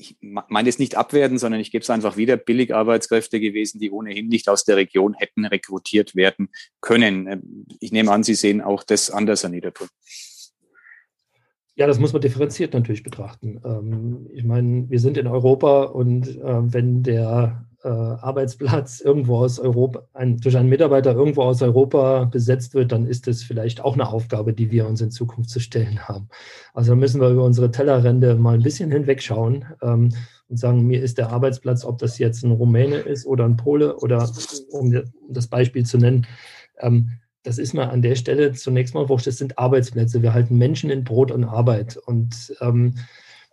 [0.00, 4.28] ich meine es nicht abwerten, sondern ich gebe es einfach wieder, Billigarbeitskräfte gewesen, die ohnehin
[4.28, 6.48] nicht aus der Region hätten rekrutiert werden
[6.80, 7.26] können.
[7.26, 9.88] Ähm, ich nehme an, Sie sehen auch das anders, Herr Niederbrunn.
[11.76, 13.60] Ja, das muss man differenziert natürlich betrachten.
[13.64, 19.58] Ähm, ich meine, wir sind in Europa und äh, wenn der äh, Arbeitsplatz irgendwo aus
[19.58, 23.94] Europa, ein, durch einen Mitarbeiter irgendwo aus Europa besetzt wird, dann ist das vielleicht auch
[23.94, 26.28] eine Aufgabe, die wir uns in Zukunft zu stellen haben.
[26.74, 30.10] Also müssen wir über unsere Tellerrände mal ein bisschen hinwegschauen ähm,
[30.48, 33.96] und sagen, mir ist der Arbeitsplatz, ob das jetzt ein Rumäne ist oder ein Pole
[33.96, 34.30] oder
[34.70, 36.26] um das Beispiel zu nennen,
[36.78, 37.12] ähm,
[37.42, 40.22] das ist mal an der Stelle zunächst mal wurscht, das sind Arbeitsplätze.
[40.22, 41.96] Wir halten Menschen in Brot und Arbeit.
[41.96, 42.96] Und ähm,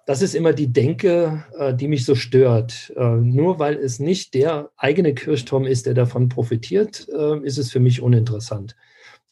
[0.07, 2.93] das ist immer die Denke, äh, die mich so stört.
[2.95, 7.71] Äh, nur weil es nicht der eigene Kirchturm ist, der davon profitiert, äh, ist es
[7.71, 8.77] für mich uninteressant.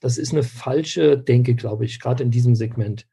[0.01, 3.07] Das ist eine falsche Denke, glaube ich, gerade in diesem Segment.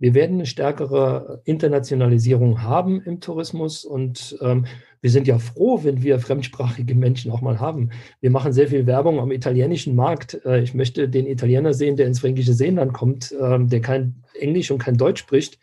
[0.00, 4.66] Wir werden eine stärkere Internationalisierung haben im Tourismus und ähm,
[5.00, 7.90] wir sind ja froh, wenn wir fremdsprachige Menschen auch mal haben.
[8.20, 10.40] Wir machen sehr viel Werbung am italienischen Markt.
[10.44, 14.78] Ich möchte den Italiener sehen, der ins fränkische Seenland kommt, äh, der kein Englisch und
[14.78, 15.60] kein Deutsch spricht.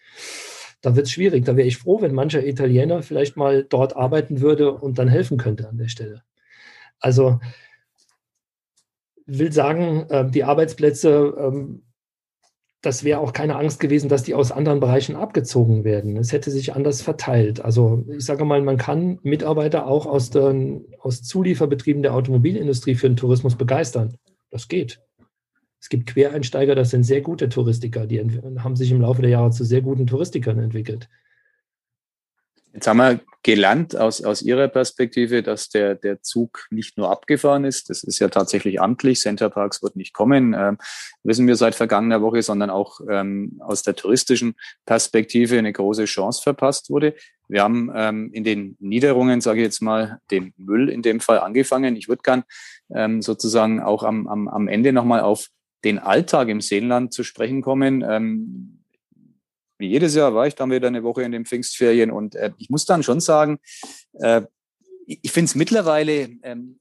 [0.81, 1.45] Da wird es schwierig.
[1.45, 5.37] Da wäre ich froh, wenn mancher Italiener vielleicht mal dort arbeiten würde und dann helfen
[5.37, 6.23] könnte an der Stelle.
[6.99, 7.39] Also
[9.25, 11.83] will sagen, äh, die Arbeitsplätze ähm,
[12.81, 16.15] das wäre auch keine Angst gewesen, dass die aus anderen Bereichen abgezogen werden.
[16.15, 17.59] Es hätte sich anders verteilt.
[17.59, 23.09] Also ich sage mal, man kann Mitarbeiter auch aus, den, aus Zulieferbetrieben der Automobilindustrie für
[23.09, 24.15] den Tourismus begeistern.
[24.49, 25.01] Das geht.
[25.79, 29.51] Es gibt Quereinsteiger, das sind sehr gute Touristiker, die haben sich im Laufe der Jahre
[29.51, 31.09] zu sehr guten Touristikern entwickelt.
[32.73, 37.63] Jetzt haben wir gelernt aus, aus Ihrer Perspektive, dass der, der Zug nicht nur abgefahren
[37.63, 37.89] ist.
[37.89, 39.21] Das ist ja tatsächlich amtlich.
[39.21, 40.77] Center Parks wird nicht kommen, ähm,
[41.23, 46.43] wissen wir seit vergangener Woche, sondern auch ähm, aus der touristischen Perspektive eine große Chance
[46.43, 47.15] verpasst wurde.
[47.47, 51.39] Wir haben ähm, in den Niederungen, sage ich jetzt mal, dem Müll in dem Fall
[51.39, 51.95] angefangen.
[51.95, 52.43] Ich würde gern
[52.93, 55.47] ähm, sozusagen auch am, am, am Ende nochmal auf
[55.83, 58.03] den Alltag im Seenland zu sprechen kommen.
[58.07, 58.83] Ähm,
[59.77, 62.69] wie jedes Jahr war ich dann wieder eine Woche in den Pfingstferien und äh, ich
[62.69, 63.59] muss dann schon sagen,
[64.13, 64.41] äh,
[65.05, 66.79] ich finde es mittlerweile ähm,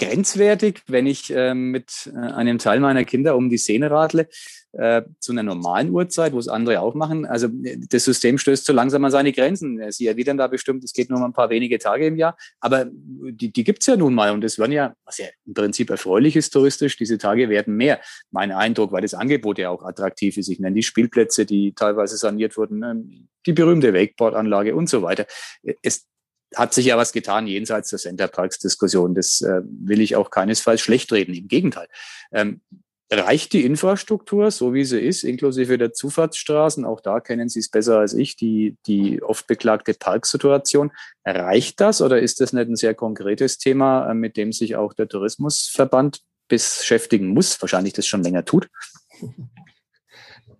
[0.00, 4.28] grenzwertig, wenn ich äh, mit äh, einem Teil meiner Kinder um die Szene radle,
[4.72, 7.26] äh, zu einer normalen Uhrzeit, wo es andere auch machen.
[7.26, 7.48] Also
[7.88, 9.80] das System stößt so langsam an seine Grenzen.
[9.92, 12.86] Sie erwidern da bestimmt, es geht nur um ein paar wenige Tage im Jahr, aber
[12.88, 15.90] die, die gibt es ja nun mal und es werden ja, was ja im Prinzip
[15.90, 18.00] erfreulich ist touristisch, diese Tage werden mehr.
[18.30, 20.48] Mein Eindruck, weil das Angebot ja auch attraktiv ist.
[20.48, 25.26] Ich nenne die Spielplätze, die teilweise saniert wurden, ähm, die berühmte Wakeboard-Anlage und so weiter.
[25.82, 26.06] Es
[26.54, 29.14] hat sich ja was getan jenseits der Centerparks-Diskussion.
[29.14, 31.34] Das äh, will ich auch keinesfalls schlecht reden.
[31.34, 31.88] Im Gegenteil.
[32.32, 32.60] Ähm,
[33.12, 36.84] reicht die Infrastruktur, so wie sie ist, inklusive der Zufahrtsstraßen?
[36.84, 40.92] Auch da kennen Sie es besser als ich, die, die oft beklagte Parksituation.
[41.24, 44.92] Reicht das oder ist das nicht ein sehr konkretes Thema, äh, mit dem sich auch
[44.92, 47.60] der Tourismusverband beschäftigen muss?
[47.60, 48.68] Wahrscheinlich das schon länger tut.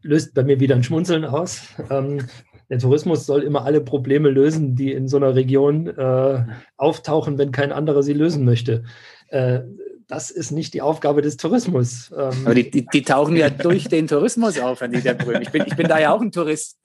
[0.02, 1.60] Löst bei mir wieder ein Schmunzeln aus.
[1.90, 2.26] Ähm,
[2.70, 6.44] der Tourismus soll immer alle Probleme lösen, die in so einer Region äh,
[6.76, 8.84] auftauchen, wenn kein anderer sie lösen möchte.
[9.28, 9.60] Äh,
[10.06, 12.10] das ist nicht die Aufgabe des Tourismus.
[12.16, 15.42] Ähm, aber die, die, die, tauchen ja durch den Tourismus auf, Herr Niederbrünn.
[15.42, 16.78] Ich bin, ich bin da ja auch ein Tourist.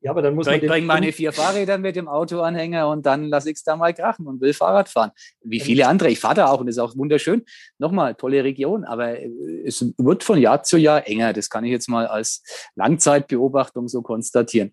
[0.00, 3.50] Ja, aber dann muss ich bringe meine vier Fahrräder mit dem Autoanhänger und dann lasse
[3.50, 5.12] ich es da mal krachen und will Fahrrad fahren.
[5.44, 6.10] Wie viele andere.
[6.10, 7.44] Ich fahre da auch und das ist auch wunderschön.
[7.78, 9.16] Nochmal, tolle Region, aber
[9.64, 11.32] es wird von Jahr zu Jahr enger.
[11.32, 12.42] Das kann ich jetzt mal als
[12.74, 14.72] Langzeitbeobachtung so konstatieren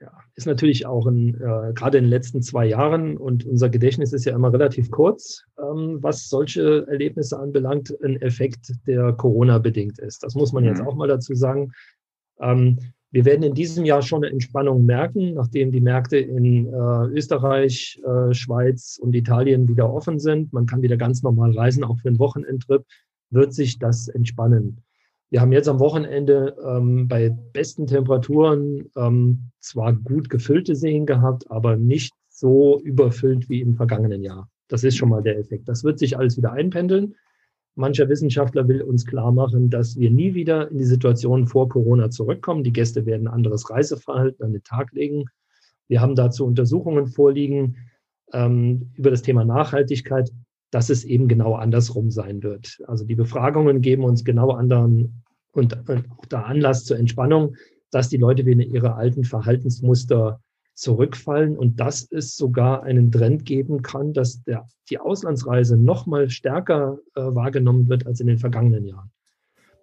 [0.00, 4.12] ja, ist natürlich auch ein, äh, gerade in den letzten zwei Jahren und unser Gedächtnis
[4.12, 10.22] ist ja immer relativ kurz, ähm, was solche Erlebnisse anbelangt, ein Effekt, der Corona-bedingt ist.
[10.22, 10.88] Das muss man jetzt mhm.
[10.88, 11.72] auch mal dazu sagen.
[12.40, 12.78] Ähm,
[13.12, 18.00] wir werden in diesem Jahr schon eine Entspannung merken, nachdem die Märkte in äh, Österreich,
[18.06, 20.52] äh, Schweiz und Italien wieder offen sind.
[20.52, 22.84] Man kann wieder ganz normal reisen, auch für einen Wochenendtrip,
[23.30, 24.80] wird sich das entspannen.
[25.30, 31.48] Wir haben jetzt am Wochenende ähm, bei besten Temperaturen ähm, zwar gut gefüllte Seen gehabt,
[31.50, 34.50] aber nicht so überfüllt wie im vergangenen Jahr.
[34.66, 35.68] Das ist schon mal der Effekt.
[35.68, 37.14] Das wird sich alles wieder einpendeln.
[37.76, 42.10] Mancher Wissenschaftler will uns klar machen, dass wir nie wieder in die Situation vor Corona
[42.10, 42.64] zurückkommen.
[42.64, 45.26] Die Gäste werden anderes Reiseverhalten an den Tag legen.
[45.86, 47.76] Wir haben dazu Untersuchungen vorliegen
[48.32, 50.30] ähm, über das Thema Nachhaltigkeit
[50.70, 52.80] dass es eben genau andersrum sein wird.
[52.86, 57.56] Also die Befragungen geben uns genau anderen und, auch der Anlass zur Entspannung,
[57.90, 60.40] dass die Leute wieder in ihre alten Verhaltensmuster
[60.74, 66.30] zurückfallen und dass es sogar einen Trend geben kann, dass der, die Auslandsreise noch mal
[66.30, 69.10] stärker äh, wahrgenommen wird als in den vergangenen Jahren.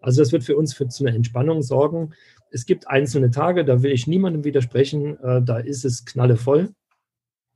[0.02, 2.14] Also das wird für uns für zu einer Entspannung sorgen.
[2.50, 6.70] Es gibt einzelne Tage, da will ich niemandem widersprechen, äh, da ist es knallevoll.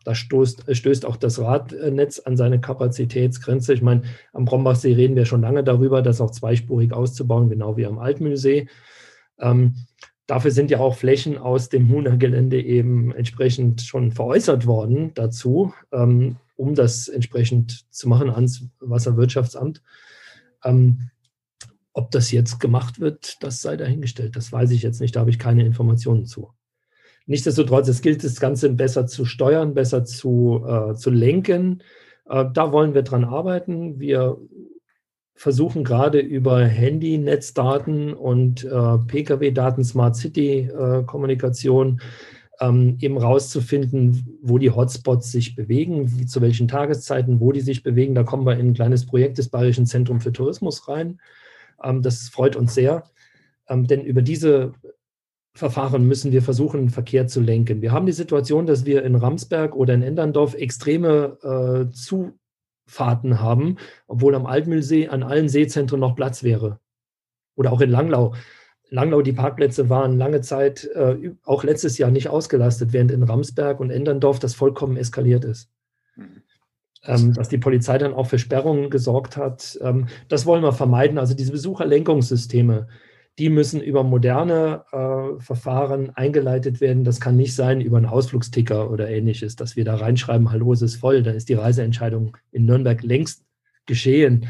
[0.04, 3.74] Da stoßt, stößt auch das Radnetz an seine Kapazitätsgrenze.
[3.74, 7.86] Ich meine, am Brombachsee reden wir schon lange darüber, das auch zweispurig auszubauen, genau wie
[7.86, 8.68] am Altmühlsee.
[9.40, 9.76] Ähm,
[10.26, 16.38] dafür sind ja auch Flächen aus dem Huna-Gelände eben entsprechend schon veräußert worden dazu, ähm,
[16.56, 19.82] um das entsprechend zu machen ans Wasserwirtschaftsamt.
[20.64, 21.10] Ähm,
[21.94, 24.36] ob das jetzt gemacht wird, das sei dahingestellt.
[24.36, 26.54] Das weiß ich jetzt nicht, da habe ich keine Informationen zu.
[27.32, 31.82] Nichtsdestotrotz, es gilt, das Ganze besser zu steuern, besser zu, äh, zu lenken.
[32.30, 34.02] Äh, da wollen wir dran arbeiten.
[34.02, 34.38] Wir
[35.34, 42.02] versuchen gerade über Handy-Netzdaten und äh, Pkw-Daten, Smart City-Kommunikation
[42.60, 47.62] äh, ähm, eben rauszufinden, wo die Hotspots sich bewegen, wie, zu welchen Tageszeiten, wo die
[47.62, 48.14] sich bewegen.
[48.14, 51.22] Da kommen wir in ein kleines Projekt des Bayerischen Zentrum für Tourismus rein.
[51.82, 53.06] Ähm, das freut uns sehr.
[53.70, 54.74] Ähm, denn über diese
[55.54, 57.82] Verfahren müssen wir versuchen, Verkehr zu lenken.
[57.82, 63.78] Wir haben die Situation, dass wir in Ramsberg oder in Enderndorf extreme äh, Zufahrten haben,
[64.08, 66.80] obwohl am Altmühlsee an allen Seezentren noch Platz wäre.
[67.56, 68.34] Oder auch in Langlau.
[68.90, 73.80] Langlau, die Parkplätze waren lange Zeit, äh, auch letztes Jahr, nicht ausgelastet, während in Ramsberg
[73.80, 75.70] und Enderndorf das vollkommen eskaliert ist.
[76.16, 76.44] Mhm.
[77.04, 79.78] Ähm, dass die Polizei dann auch für Sperrungen gesorgt hat.
[79.82, 81.18] Ähm, das wollen wir vermeiden.
[81.18, 82.88] Also diese Besucherlenkungssysteme,
[83.40, 87.04] die müssen über moderne äh, Verfahren eingeleitet werden.
[87.04, 90.82] Das kann nicht sein über einen Ausflugsticker oder ähnliches, dass wir da reinschreiben, hallo, es
[90.82, 91.24] ist voll.
[91.24, 93.44] Dann ist die Reiseentscheidung in Nürnberg längst
[93.86, 94.48] geschehen.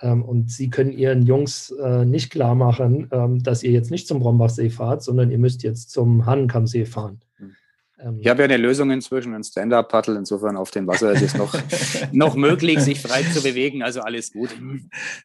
[0.00, 4.06] Ähm, und Sie können Ihren Jungs äh, nicht klar machen, ähm, dass ihr jetzt nicht
[4.06, 7.20] zum Brombachsee fahrt, sondern ihr müsst jetzt zum Hahnenkammsee fahren.
[7.36, 7.56] Hm.
[7.98, 11.34] Ähm, ich habe ja eine Lösung inzwischen, ein Stand-Up-Paddle, insofern auf dem Wasser ist es
[11.34, 11.54] noch,
[12.12, 14.50] noch möglich, sich frei zu bewegen, also alles gut.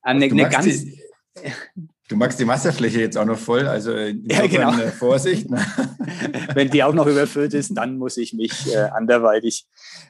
[0.01, 0.99] Eine, eine ganz, die,
[2.07, 4.71] Du magst die Wasserfläche jetzt auch noch voll, also ja, genau.
[4.99, 5.49] Vorsicht.
[5.49, 5.57] Ne?
[6.53, 9.65] Wenn die auch noch überfüllt ist, dann muss ich mich äh, anderweitig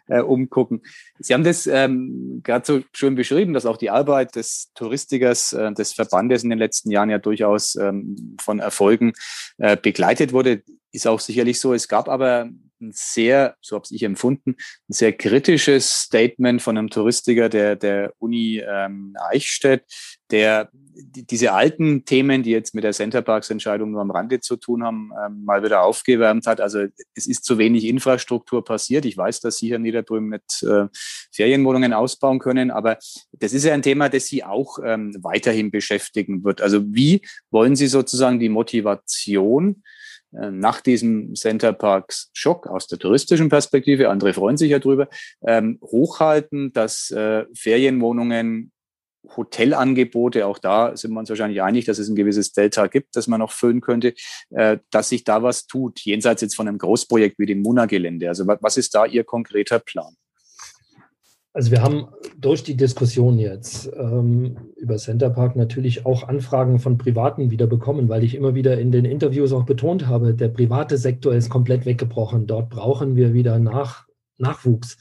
[0.07, 0.81] äh, umgucken.
[1.19, 5.71] Sie haben das ähm, gerade so schön beschrieben, dass auch die Arbeit des Touristikers, äh,
[5.71, 9.13] des Verbandes in den letzten Jahren ja durchaus ähm, von Erfolgen
[9.57, 10.63] äh, begleitet wurde.
[10.91, 11.73] Ist auch sicherlich so.
[11.73, 12.49] Es gab aber
[12.81, 14.57] ein sehr, so habe ich empfunden,
[14.89, 19.83] ein sehr kritisches Statement von einem Touristiker der, der Uni ähm, Eichstätt,
[20.29, 25.11] der diese alten Themen, die jetzt mit der Centerparks-Entscheidung nur am Rande zu tun haben,
[25.25, 26.61] ähm, mal wieder aufgewärmt hat.
[26.61, 29.05] Also es ist zu wenig Infrastruktur passiert.
[29.05, 30.87] Ich weiß, dass Sie hier in Niederdrüben mit äh,
[31.31, 32.97] Ferienwohnungen ausbauen können, aber
[33.33, 36.61] das ist ja ein Thema, das Sie auch ähm, weiterhin beschäftigen wird.
[36.61, 37.21] Also wie
[37.51, 39.83] wollen Sie sozusagen die Motivation
[40.33, 45.07] äh, nach diesem Center Parks Schock aus der touristischen Perspektive, andere freuen sich ja drüber,
[45.45, 48.71] ähm, hochhalten, dass äh, Ferienwohnungen
[49.36, 53.28] Hotelangebote, auch da sind wir uns wahrscheinlich einig, dass es ein gewisses Delta gibt, das
[53.28, 54.13] man noch füllen könnte,
[54.51, 58.28] äh, dass sich da was tut, jenseits jetzt von einem Großprojekt wie dem Muna-Gelände.
[58.28, 60.15] Also was ist da Ihr konkreter Plan?
[61.55, 62.07] Also wir haben
[62.38, 68.26] durch die Diskussion jetzt ähm, über Centerpark natürlich auch Anfragen von Privaten wieder bekommen, weil
[68.26, 72.45] ich immer wieder in den Interviews auch betont habe, der private Sektor ist komplett weggebrochen.
[72.45, 74.05] Dort brauchen wir wieder Nach
[74.38, 74.97] Nachwuchs.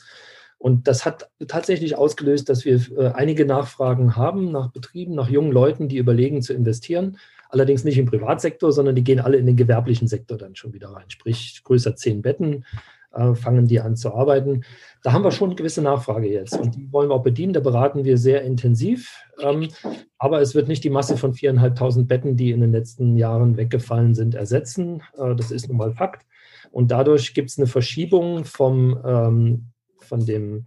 [0.64, 5.52] Und das hat tatsächlich ausgelöst, dass wir äh, einige Nachfragen haben nach Betrieben, nach jungen
[5.52, 7.18] Leuten, die überlegen zu investieren.
[7.50, 10.88] Allerdings nicht im Privatsektor, sondern die gehen alle in den gewerblichen Sektor dann schon wieder
[10.88, 11.04] rein.
[11.08, 12.64] Sprich, größer zehn Betten,
[13.12, 14.64] äh, fangen die an zu arbeiten.
[15.02, 17.52] Da haben wir schon eine gewisse Nachfrage jetzt und die wollen wir auch bedienen.
[17.52, 19.12] Da beraten wir sehr intensiv.
[19.42, 19.68] Ähm,
[20.16, 24.14] aber es wird nicht die Masse von viereinhalbtausend Betten, die in den letzten Jahren weggefallen
[24.14, 25.02] sind, ersetzen.
[25.18, 26.24] Äh, das ist nun mal Fakt.
[26.70, 29.66] Und dadurch gibt es eine Verschiebung vom, ähm,
[30.04, 30.66] von dem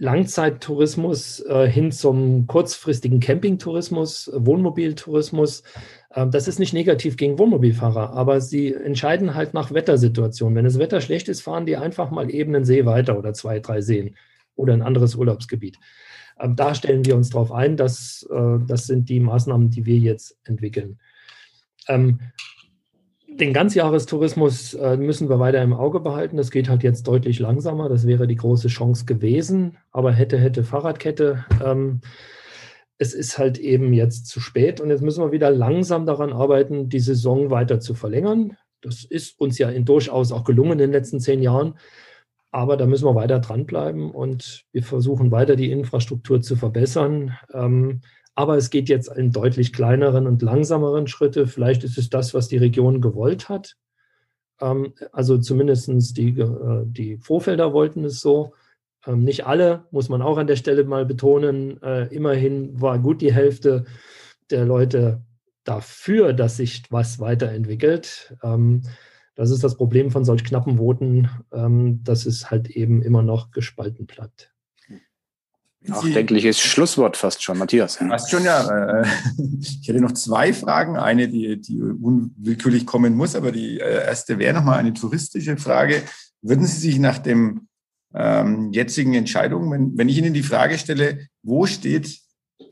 [0.00, 5.62] Langzeittourismus äh, hin zum kurzfristigen Campingtourismus, Wohnmobiltourismus.
[6.14, 10.56] Ähm, das ist nicht negativ gegen Wohnmobilfahrer, aber sie entscheiden halt nach Wettersituationen.
[10.56, 13.60] Wenn das Wetter schlecht ist, fahren die einfach mal eben einen See weiter oder zwei,
[13.60, 14.16] drei Seen
[14.54, 15.76] oder ein anderes Urlaubsgebiet.
[16.40, 19.98] Ähm, da stellen wir uns darauf ein, dass äh, das sind die Maßnahmen, die wir
[19.98, 20.98] jetzt entwickeln.
[21.88, 22.20] Ähm,
[23.40, 26.36] den Ganzjahrestourismus äh, müssen wir weiter im Auge behalten.
[26.36, 27.88] Das geht halt jetzt deutlich langsamer.
[27.88, 29.78] Das wäre die große Chance gewesen.
[29.90, 31.44] Aber hätte, hätte Fahrradkette.
[31.64, 32.00] Ähm,
[32.98, 36.90] es ist halt eben jetzt zu spät und jetzt müssen wir wieder langsam daran arbeiten,
[36.90, 38.58] die Saison weiter zu verlängern.
[38.82, 41.78] Das ist uns ja in durchaus auch gelungen in den letzten zehn Jahren.
[42.50, 47.38] Aber da müssen wir weiter dranbleiben und wir versuchen weiter die Infrastruktur zu verbessern.
[47.54, 48.02] Ähm,
[48.34, 51.46] aber es geht jetzt in deutlich kleineren und langsameren Schritte.
[51.46, 53.76] Vielleicht ist es das, was die Region gewollt hat.
[54.60, 58.54] Ähm, also zumindest die, äh, die Vorfelder wollten es so.
[59.06, 61.82] Ähm, nicht alle, muss man auch an der Stelle mal betonen.
[61.82, 63.84] Äh, immerhin war gut die Hälfte
[64.50, 65.22] der Leute
[65.64, 68.36] dafür, dass sich was weiterentwickelt.
[68.42, 68.82] Ähm,
[69.34, 71.30] das ist das Problem von solch knappen Voten,
[72.02, 74.52] dass es halt eben immer noch gespalten bleibt.
[75.82, 77.96] Nachdenkliches Schlusswort fast schon, Matthias.
[77.96, 79.00] Fast schon, ja.
[79.00, 79.06] Äh,
[79.60, 80.96] ich hätte noch zwei Fragen.
[80.96, 86.02] Eine, die, die unwillkürlich kommen muss, aber die äh, erste wäre nochmal eine touristische Frage.
[86.42, 87.68] Würden Sie sich nach dem
[88.14, 92.20] ähm, jetzigen Entscheidungen, wenn, wenn ich Ihnen die Frage stelle, wo steht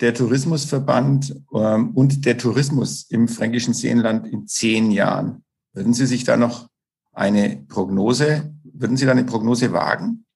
[0.00, 5.44] der Tourismusverband ähm, und der Tourismus im fränkischen Seenland in zehn Jahren?
[5.72, 6.68] Würden Sie sich da noch
[7.12, 10.26] eine Prognose, würden Sie da eine Prognose wagen?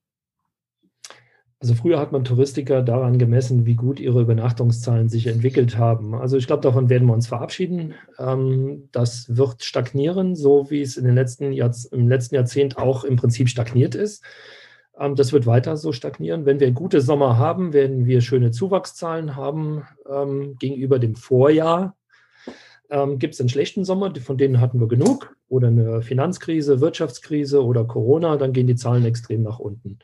[1.62, 6.12] Also früher hat man Touristiker daran gemessen, wie gut ihre Übernachtungszahlen sich entwickelt haben.
[6.12, 7.94] Also ich glaube, davon werden wir uns verabschieden.
[8.18, 13.04] Ähm, das wird stagnieren, so wie es in den letzten Jahrz im letzten Jahrzehnt auch
[13.04, 14.24] im Prinzip stagniert ist.
[14.98, 16.46] Ähm, das wird weiter so stagnieren.
[16.46, 21.94] Wenn wir gute Sommer haben, werden wir schöne Zuwachszahlen haben ähm, gegenüber dem Vorjahr.
[23.18, 27.84] gibt es einen schlechten Sommer, von denen hatten wir genug, oder eine Finanzkrise, Wirtschaftskrise oder
[27.84, 30.00] Corona, dann gehen die Zahlen extrem nach unten.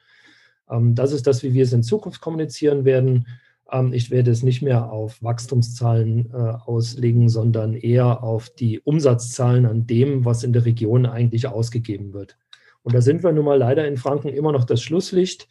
[0.71, 3.27] Ähm, das ist das, wie wir es in Zukunft kommunizieren werden.
[3.71, 9.66] Ähm, ich werde es nicht mehr auf Wachstumszahlen äh, auslegen, sondern eher auf die Umsatzzahlen
[9.66, 12.37] an dem, was in der Region eigentlich ausgegeben wird.
[12.83, 15.49] Und da sind wir nun mal leider in Franken immer noch das Schlusslicht.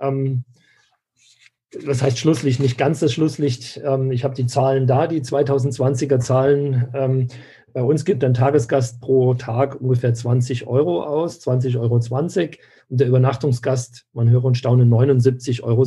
[0.00, 0.44] Ähm,
[1.84, 3.80] das heißt Schlusslicht, nicht ganz das Schlusslicht.
[4.10, 7.30] ich habe die Zahlen da, die 2020er Zahlen.
[7.72, 12.00] Bei uns gibt ein Tagesgast pro Tag ungefähr 20 Euro aus, 20,20 Euro.
[12.00, 12.58] 20.
[12.88, 15.84] Und der Übernachtungsgast, man höre und staune, 79,60 Euro.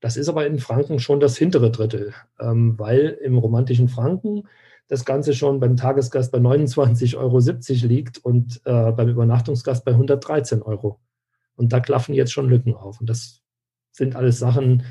[0.00, 4.48] Das ist aber in Franken schon das hintere Drittel, ähm, weil im romantischen Franken
[4.88, 10.62] das Ganze schon beim Tagesgast bei 29,70 Euro liegt und äh, beim Übernachtungsgast bei 113
[10.62, 11.00] Euro.
[11.54, 13.00] Und da klaffen jetzt schon Lücken auf.
[13.00, 13.42] Und das
[13.92, 14.84] sind alles Sachen,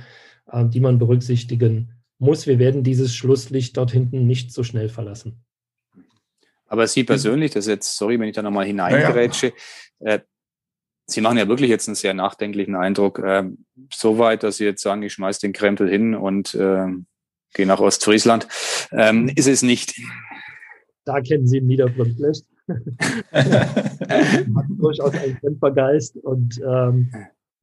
[0.52, 2.48] äh, die man berücksichtigen muss.
[2.48, 5.44] Wir werden dieses Schlusslicht dort hinten nicht so schnell verlassen.
[6.68, 9.54] Aber Sie persönlich, das ist jetzt, sorry, wenn ich da nochmal hineingerätsche,
[10.00, 10.16] ja, ja.
[10.16, 10.20] äh,
[11.08, 13.18] Sie machen ja wirklich jetzt einen sehr nachdenklichen Eindruck.
[13.18, 13.46] Äh,
[13.92, 16.86] so weit, dass Sie jetzt sagen, ich schmeiß den Krempel hin und äh,
[17.56, 18.48] gehe nach Ostfriesland.
[18.92, 20.00] Ähm, ist es nicht.
[21.06, 22.46] Da kennen Sie Niederbrunn schlecht.
[24.78, 26.18] durchaus einen Kämpfergeist.
[26.18, 27.12] Und ähm,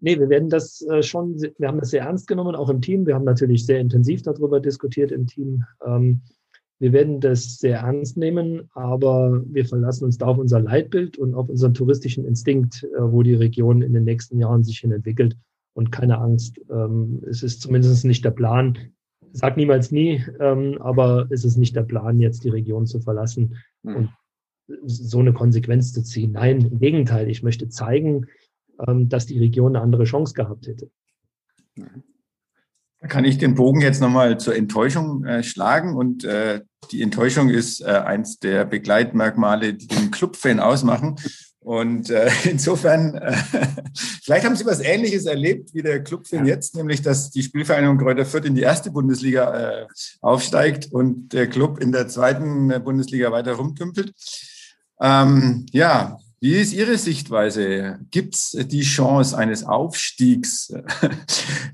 [0.00, 3.06] nee, wir werden das äh, schon, wir haben das sehr ernst genommen, auch im Team.
[3.06, 5.64] Wir haben natürlich sehr intensiv darüber diskutiert im Team.
[5.84, 6.22] Ähm,
[6.78, 11.34] wir werden das sehr ernst nehmen, aber wir verlassen uns da auf unser Leitbild und
[11.34, 15.36] auf unseren touristischen Instinkt, äh, wo die Region in den nächsten Jahren sich hin entwickelt.
[15.74, 18.78] Und keine Angst, ähm, es ist zumindest nicht der Plan.
[19.32, 23.56] Sag niemals nie, ähm, aber es ist nicht der Plan, jetzt die Region zu verlassen
[23.82, 23.96] mhm.
[23.96, 24.08] und
[24.84, 26.32] so eine Konsequenz zu ziehen.
[26.32, 28.26] Nein, im Gegenteil, ich möchte zeigen,
[28.78, 30.90] dass die Region eine andere Chance gehabt hätte.
[33.00, 35.94] Da kann ich den Bogen jetzt nochmal zur Enttäuschung äh, schlagen.
[35.94, 41.16] Und äh, die Enttäuschung ist äh, eins der Begleitmerkmale, die den Clubfan ausmachen.
[41.60, 43.36] Und äh, insofern, äh,
[44.22, 48.24] vielleicht haben Sie was Ähnliches erlebt wie der Clubfan jetzt, nämlich dass die Spielvereinigung Kräuter
[48.24, 49.86] Fürth in die erste Bundesliga äh,
[50.20, 54.12] aufsteigt und der Club in der zweiten Bundesliga weiter rumtümpelt.
[55.00, 57.98] Ähm, ja, wie ist Ihre Sichtweise?
[58.12, 60.72] Gibt es die Chance eines Aufstiegs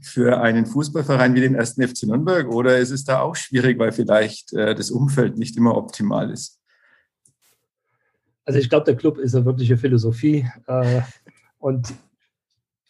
[0.01, 1.73] für einen Fußballverein wie den 1.
[1.73, 5.77] FC Nürnberg oder ist es da auch schwierig, weil vielleicht äh, das Umfeld nicht immer
[5.77, 6.59] optimal ist?
[8.47, 11.03] Also ich glaube, der Club ist eine wirkliche Philosophie äh,
[11.59, 11.93] und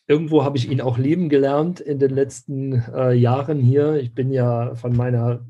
[0.06, 3.96] irgendwo habe ich ihn auch lieben gelernt in den letzten äh, Jahren hier.
[3.96, 5.44] Ich bin ja von meiner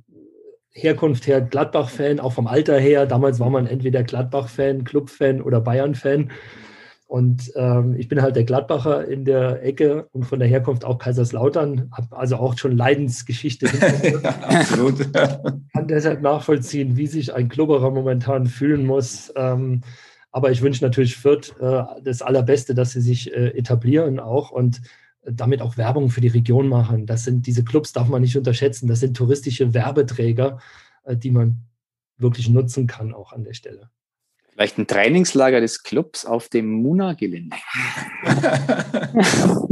[0.72, 3.06] Herkunft her Gladbach-Fan, auch vom Alter her.
[3.06, 6.30] Damals war man entweder Gladbach-Fan, Club-Fan oder Bayern-Fan.
[7.12, 10.96] Und ähm, ich bin halt der Gladbacher in der Ecke und von der Herkunft auch
[10.96, 13.68] Kaiserslautern, habe also auch schon Leidensgeschichte.
[14.22, 15.12] Absolut.
[15.12, 19.30] Kann deshalb nachvollziehen, wie sich ein Klubberer momentan fühlen muss.
[19.36, 19.82] Ähm,
[20.30, 24.80] aber ich wünsche natürlich Fürth äh, das Allerbeste, dass sie sich äh, etablieren auch und
[25.24, 27.06] damit auch Werbung für die Region machen.
[27.06, 28.88] Das sind diese Clubs, darf man nicht unterschätzen.
[28.88, 30.58] Das sind touristische Werbeträger,
[31.04, 31.58] äh, die man
[32.18, 33.90] wirklich nutzen kann, auch an der Stelle.
[34.50, 37.56] Vielleicht ein Trainingslager des Clubs auf dem Muna-Gelände.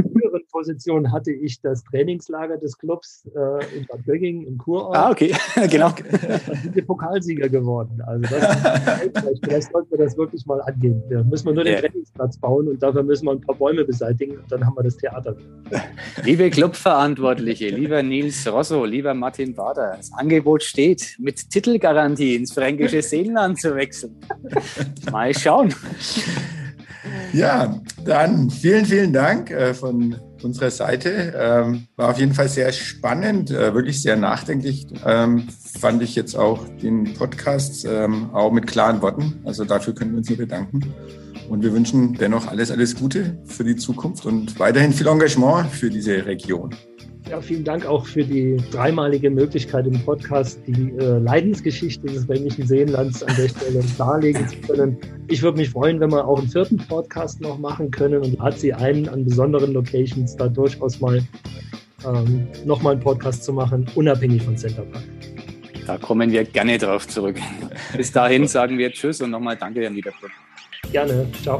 [0.51, 4.95] Position hatte ich das Trainingslager des Clubs äh, in Bad Gögging im Kurort.
[4.95, 5.33] Ah, okay,
[5.69, 5.91] genau.
[6.11, 8.01] Da sind wir Pokalsieger geworden.
[8.05, 11.01] Also das vielleicht sollten wir das wirklich mal angehen.
[11.09, 11.79] Da müssen wir nur den ja.
[11.81, 14.97] Trainingsplatz bauen und dafür müssen wir ein paar Bäume beseitigen und dann haben wir das
[14.97, 15.35] Theater.
[16.23, 23.01] Liebe Clubverantwortliche, lieber Nils Rosso, lieber Martin Bader, das Angebot steht, mit Titelgarantie ins fränkische
[23.01, 24.15] Seenland zu wechseln.
[25.11, 25.73] Mal schauen.
[27.33, 31.33] Ja, dann vielen, vielen Dank äh, von unserer Seite.
[31.37, 34.87] Ähm, war auf jeden Fall sehr spannend, äh, wirklich sehr nachdenklich.
[35.05, 35.47] Ähm,
[35.79, 39.41] fand ich jetzt auch den Podcast ähm, auch mit klaren Worten.
[39.45, 40.93] Also dafür können wir uns nur bedanken.
[41.49, 45.89] Und wir wünschen dennoch alles, alles Gute für die Zukunft und weiterhin viel Engagement für
[45.89, 46.73] diese Region.
[47.29, 52.67] Ja, vielen Dank auch für die dreimalige Möglichkeit im Podcast, die äh, Leidensgeschichte des Bänglichen
[52.67, 54.97] Seenlands an der Stelle darlegen zu können.
[55.27, 58.59] Ich würde mich freuen, wenn wir auch einen vierten Podcast noch machen können und hat
[58.59, 61.21] sie einen an besonderen Locations da durchaus mal
[62.05, 65.03] ähm, nochmal einen Podcast zu machen, unabhängig von Center Park.
[65.85, 67.37] Da kommen wir gerne drauf zurück.
[67.95, 70.31] Bis dahin sagen wir Tschüss und nochmal Danke, Herr Niederbrück.
[70.91, 71.27] Gerne.
[71.41, 71.59] Ciao.